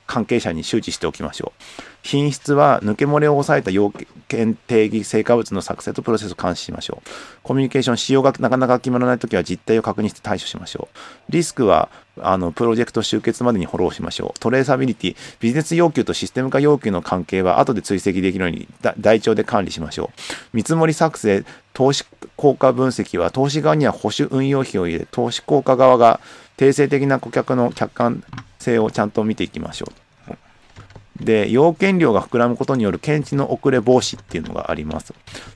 [0.07, 1.61] 関係者に周知しておきましょう。
[2.01, 3.91] 品質は抜け漏れを抑えた要
[4.27, 7.09] 件定義成果物の作成とプロセスを監視しましょう。
[7.41, 11.31] コミュニケーション仕様がなかなか決まらないときは実態を確認して対処しましょう。
[11.31, 11.89] リスクは
[12.21, 14.39] あのプロジェクト終結までにフォローしましょう。
[14.39, 18.67] トレーサビリティビジネス要求とシステム化要求の関係は後で追跡できるように
[18.99, 20.57] 台帳で管理しましょう。
[20.57, 21.43] 見積もり作成
[21.73, 26.19] 投資効果分析は投資側には保守運用費を入れ投資効果側が
[26.57, 28.23] 定性的な顧客の客観
[28.59, 30.05] 性をちゃんと見ていきましょう
[31.19, 35.13] で、要件量が膨らむことによる検知の遅れ防止っていうのがあります。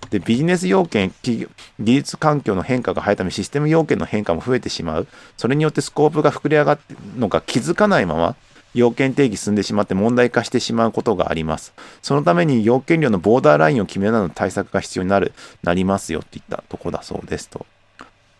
[0.10, 1.48] で、ビジネス要件、技
[1.80, 5.08] 術環境の変化が早いため、システム要件の変化も増えてしまう。
[5.38, 8.36] それによってスコープが膨れ上がってのが気づかないまま、
[8.74, 11.74] 要件定義進んでしまって問題化してしまうことがあります。
[12.02, 15.34] そのために要件量のボーダーラインを決めるなどの対策が必要になる、
[15.64, 17.66] なりますよっていったとこだそうですと。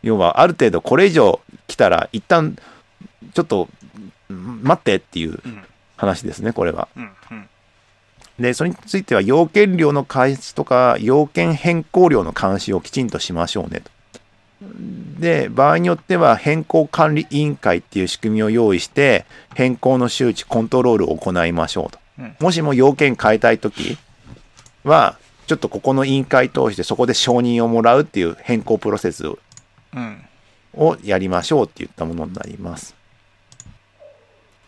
[0.02, 2.58] 要は、ある程度これ以上来たら、一旦、
[3.34, 3.70] ちょっと、
[4.30, 5.64] 待ってっていううん
[5.98, 6.88] 話ですね、これは。
[8.40, 13.92] で、それについては要件量の開始とか要件変更量の監視をきちんとしましょうねと。
[15.20, 19.26] で、場合によっては変更管理委員会っていう仕組みを用意して
[19.56, 22.00] 変更の周知、コントロールを行いましょうと。
[22.20, 23.98] うんもしも要件変えたいとき
[24.84, 29.26] は、ちょっとここの委員会通してそこで承認をもらうっていう変更プロセス
[30.74, 32.96] をやりましょうっていったものになります。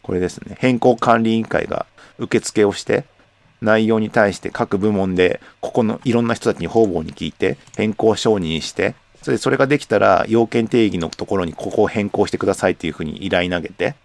[0.02, 0.58] これですね。
[0.60, 1.86] 変更管理委員会が
[2.18, 3.06] 受付をして、
[3.62, 13.96] 内容に対して各部門で、ここのいろんな人たちに方々に聞いて、変更承認して、それでそれができたら、要件定義のところにここを変更してくださいっていうふうに依頼投げて、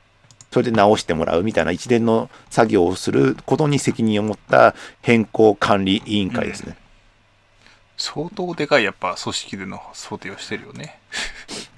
[0.52, 6.76] それで直してもらうみたいな一連の作業をすることに責任を持った変更管理委員会ですね。
[7.96, 10.98] 相当でかいやっぱ組織での想定をしてるよね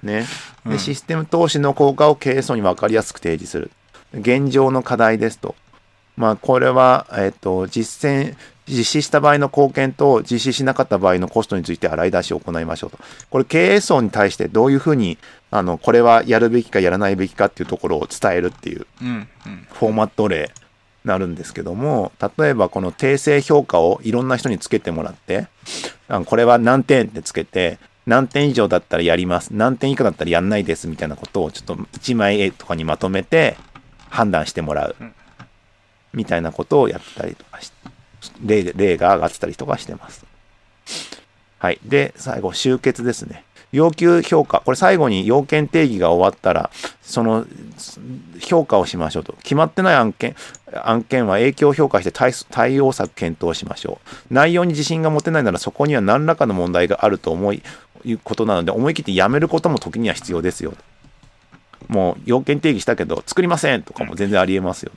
[0.03, 0.25] ね。
[0.65, 3.71] で、うんシステム投資の効果を経営層に分かりやすく提示する。
[4.13, 5.55] 現状の課題ですと。
[6.17, 8.35] まあ、これは、えっ、と、実践、
[8.67, 12.99] 実施した場合の貢献と実施しなかった場合のコストについて洗い出しを行いましょうと。
[13.29, 15.17] これ経営層に対してどういうふうに、
[15.49, 20.51] あの、これはやるべきかやらないべきかっていうところを伝えるっていうフォーマット例
[21.05, 25.47] なるんですけども、例えばこの訂正評価をいろんな人につけてもらって、あ
[26.25, 33.57] これは何点ってつけて、何点以上だったらやります、何点以下だったらやんないですみたいなことをちょっと1枚絵とかにまとめて
[34.09, 34.95] 判断してもらう
[36.13, 37.71] みたいなことをやったりとかし
[38.43, 40.25] 例例が上がってたりとかしてます。
[41.59, 41.79] はい。
[41.83, 43.43] で、最後、集結ですね。
[43.71, 44.61] 要求評価。
[44.65, 46.69] これ最後に要件定義が終わったら、
[47.01, 47.45] その
[48.39, 49.33] 評価をしましょうと。
[49.43, 50.35] 決まってない案件、
[50.83, 53.99] 案件は影響を評価して対対応策検討しましょ
[54.31, 54.33] う。
[54.33, 57.61] 内容に自信が持てないならそこには何らかの問題があると思い、
[58.05, 60.73] いうことなので、思い切ってやめることも時には必要ですよ。
[61.87, 64.91] もう要件定義したけど、作りませんとかも全然ありえますよ。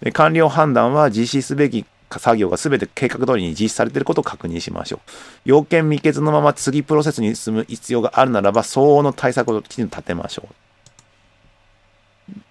[0.00, 5.00] で完了判断は実施すべき作業が全て計画通りに実施されていることを確認しましょう。
[5.44, 10.54] 要件未決のまま次プロセスに進む必要があるならば、相応の対策をきちんと立てましょう。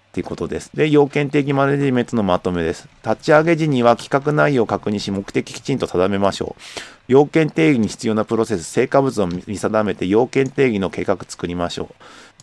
[0.08, 0.70] っていうことです。
[0.74, 2.88] で、要件的マネジメントのまとめです。
[3.04, 6.62] 立ち上げ時には企画内容を確認し、目的きちんと定めましょう。
[7.08, 11.94] 要件定義に必要なプロセス、成果物を見定めて、要件定義の計画作りましょう。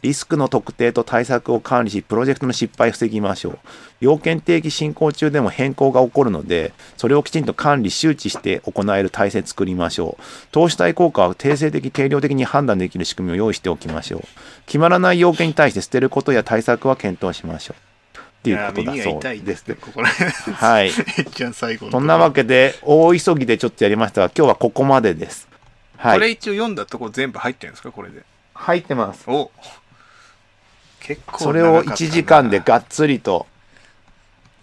[0.02, 3.60] リスクの特定と対策を管理し、プロジェクトの失敗を防ぎましょう。
[4.02, 10.24] 要件定義進行中でも変更が起こるので、それをきちんと管理、周知して行える体制作りましょう。
[10.52, 14.22] 投資対効果は定性的、定量的に判断できる仕組みを用意しておきましょう。
[14.68, 17.82] 決まらない要件に対して捨てることや対策は検討しましょう。
[18.18, 19.66] っていうことだそうです。
[19.82, 20.92] ここら辺はい。
[21.90, 25.48] そんなわけで、大急ぎでちょっとやりましたが、今日はここまでです。
[25.98, 26.14] はい。
[26.18, 27.92] これ一応読んだとこ全部入ってるんですか？
[27.92, 28.22] これで
[28.54, 29.24] 入ってます。
[29.28, 29.50] お
[31.06, 33.46] 結構それを1時間でがっつりと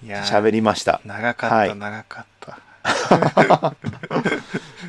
[0.02, 1.00] 喋りりました。
[1.04, 2.58] 長かった、はい長かった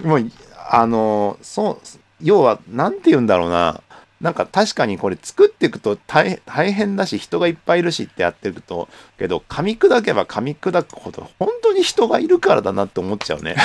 [0.04, 0.32] もう、
[0.72, 1.88] あの、そう、
[2.24, 3.82] 要は、なんて言うんだろうな。
[4.20, 8.88] なんか確かにこれ作っていくと大大変だし人がいっぱいいるしってやっていくと
[9.20, 13.58] けど噛み砕けば噛み砕くほど本当に人がいるからだなって思っちゃうね。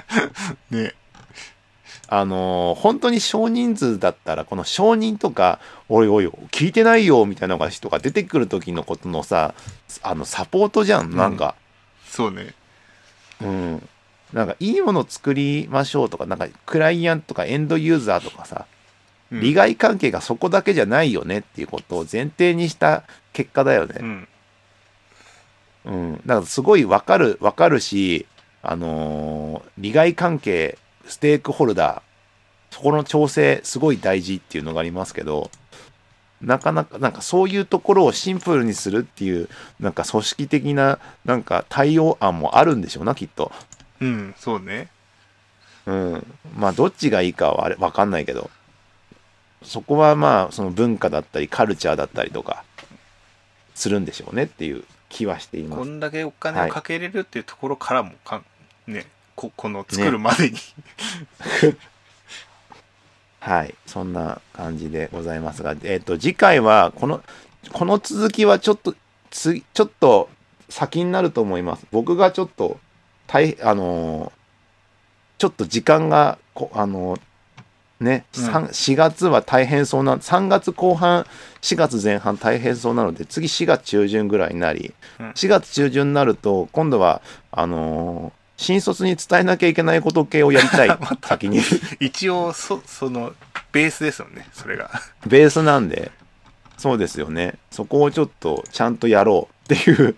[0.70, 0.92] ね
[2.08, 9.54] あのー本当に少人数だったらこの承認とか「おいおい聞いてないよ」みたいな人が出てくる時のことのさ
[10.02, 11.16] あのサポートじゃん。
[11.16, 11.54] なんか、
[12.08, 12.54] そうね。
[13.42, 13.88] うん。
[14.32, 18.66] なんかいいもの作りましょうとかなんかクライアントとかエンドユーザーとかさ
[19.32, 19.40] うん。
[19.40, 23.02] 利害関係がそこだけじゃないよねっていうことを前提にした
[23.32, 23.96] 結果だよね。
[24.00, 24.28] うん。
[25.86, 28.26] うん、だからすごいわかるわかるし、
[28.62, 32.02] あのー利害関係ステークホルダー
[32.74, 35.50] そこの調整すごい大事っていうのがありますけど
[36.42, 39.48] なかなかなんかそういうところをシンプルにするっていう
[39.80, 43.50] なんか組織的ななんか対応案もあるんでしょうなきっと。
[44.00, 44.90] うんそうね
[45.86, 48.50] うん、まあどっちがいいかはあれ分かんないけど
[49.62, 52.64] そこはまあその文化だったりカルチャーだったりとか
[53.74, 55.78] するんでしょうねっていう気はしています。
[55.78, 58.42] こんだけお金をかけれるっていうところからもか、
[58.86, 59.06] ね
[59.36, 60.56] ここの作るまでに、
[63.38, 67.22] はい、そんな感じでございますが、えっ、と、次回は、この、
[67.72, 68.94] この続きはちょっと、
[69.30, 70.30] つ、ちょっと
[70.70, 71.86] 先になると思います。
[71.92, 72.80] 僕がちょっと、
[73.28, 74.32] 大、あのー
[75.38, 77.20] ちょっと時間が、こあのー
[78.00, 78.42] ね、うん。
[78.42, 81.26] 三4月は大変そうな、3月後半、
[81.60, 85.30] 4月前半大変そうなので、次4月中旬ぐらいになり、うん。
[85.32, 87.20] 4月中旬になると、今度は、
[87.52, 91.60] あのー新卒に伝えなきゃいけないこと系をやりたい、 先に。
[92.00, 93.34] 一応そその
[93.72, 94.90] ベースですよねそれが。
[95.26, 96.10] ベースなんで、
[96.78, 97.54] そうですよね。
[97.70, 100.16] そこをちょっとちゃんとやろうっていう、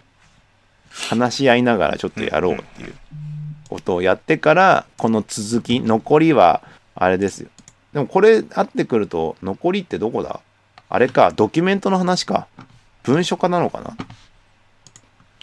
[0.91, 2.95] 話し合いながらちょっとやろうっていう。
[3.69, 6.63] ことをやってから、この続き、残りは、
[6.95, 7.51] あれですよ。
[7.93, 10.41] でもこれあってくると、残りってどこだ？
[10.89, 12.47] あれか、ドキュメントの話か。
[13.03, 13.97] 文書化なのかな？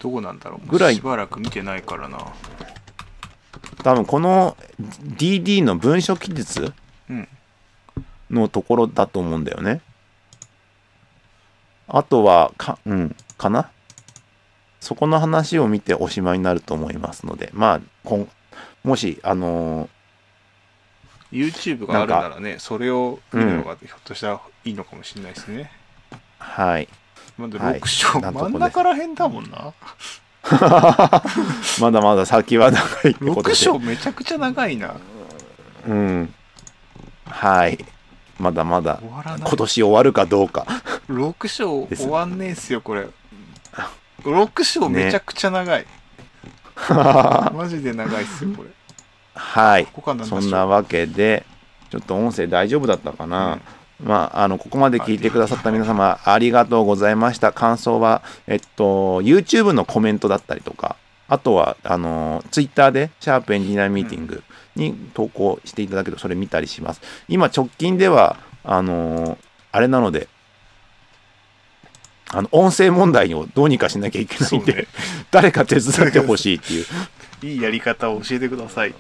[0.02, 0.68] どこなんだろう。
[0.68, 0.96] ぐらい。
[0.96, 2.18] しばらく見てないからな
[3.86, 6.74] 多分この DD の文書記述
[7.08, 7.28] うん。
[8.32, 9.80] のところだと思うんだよね。
[11.88, 13.70] あとは、か、うん、かな？
[14.80, 18.28] そこの話を見ておしまいになると思いますので、まあ、こん
[18.84, 19.88] もし、あの
[21.32, 26.90] YouTube があるならねそれを見るのがひょっとしたらいいのかもしれないですね、ーはい。
[27.38, 29.74] まだはい6章、なんとこで真ん中らへんだもんな
[31.82, 33.56] まだまだ先は長いってこと6で。
[33.56, 34.96] 章めちゃくちゃ長いな
[35.88, 36.34] うん。
[37.26, 37.84] はい。
[38.38, 40.66] まだまだ今年終わるかどうか。
[41.10, 43.08] 6章終わんねえっすよこれ
[44.24, 45.86] 6章めちゃくちゃ長い、
[46.90, 48.70] マジで長いっすよこれ
[49.36, 49.88] はい。
[50.24, 51.46] そんなわけで、
[51.92, 53.60] ちょっと音声大丈夫だったかな、
[54.04, 57.52] まあ、あの、ここまで聞いてくださった皆様、ありがとうございました。
[57.52, 64.44] 感想は、えっと、YouTube のコメントだったりとか、あとは、あの、Twitter で、シャープエンジニアミーティング
[64.76, 67.02] に投稿していただけると、それ見たりします。
[67.28, 69.38] 今、直近では、あの、
[69.72, 70.28] あれなので、
[72.32, 74.88] あの、音声問題をどうにかしなきゃいけないんで、ね
[75.32, 76.86] 誰か手伝ってほしいっていう。
[77.44, 78.94] いいやり方を教えてください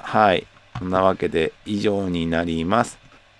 [0.00, 0.46] はい。
[0.78, 3.03] そんなわけで以上になります。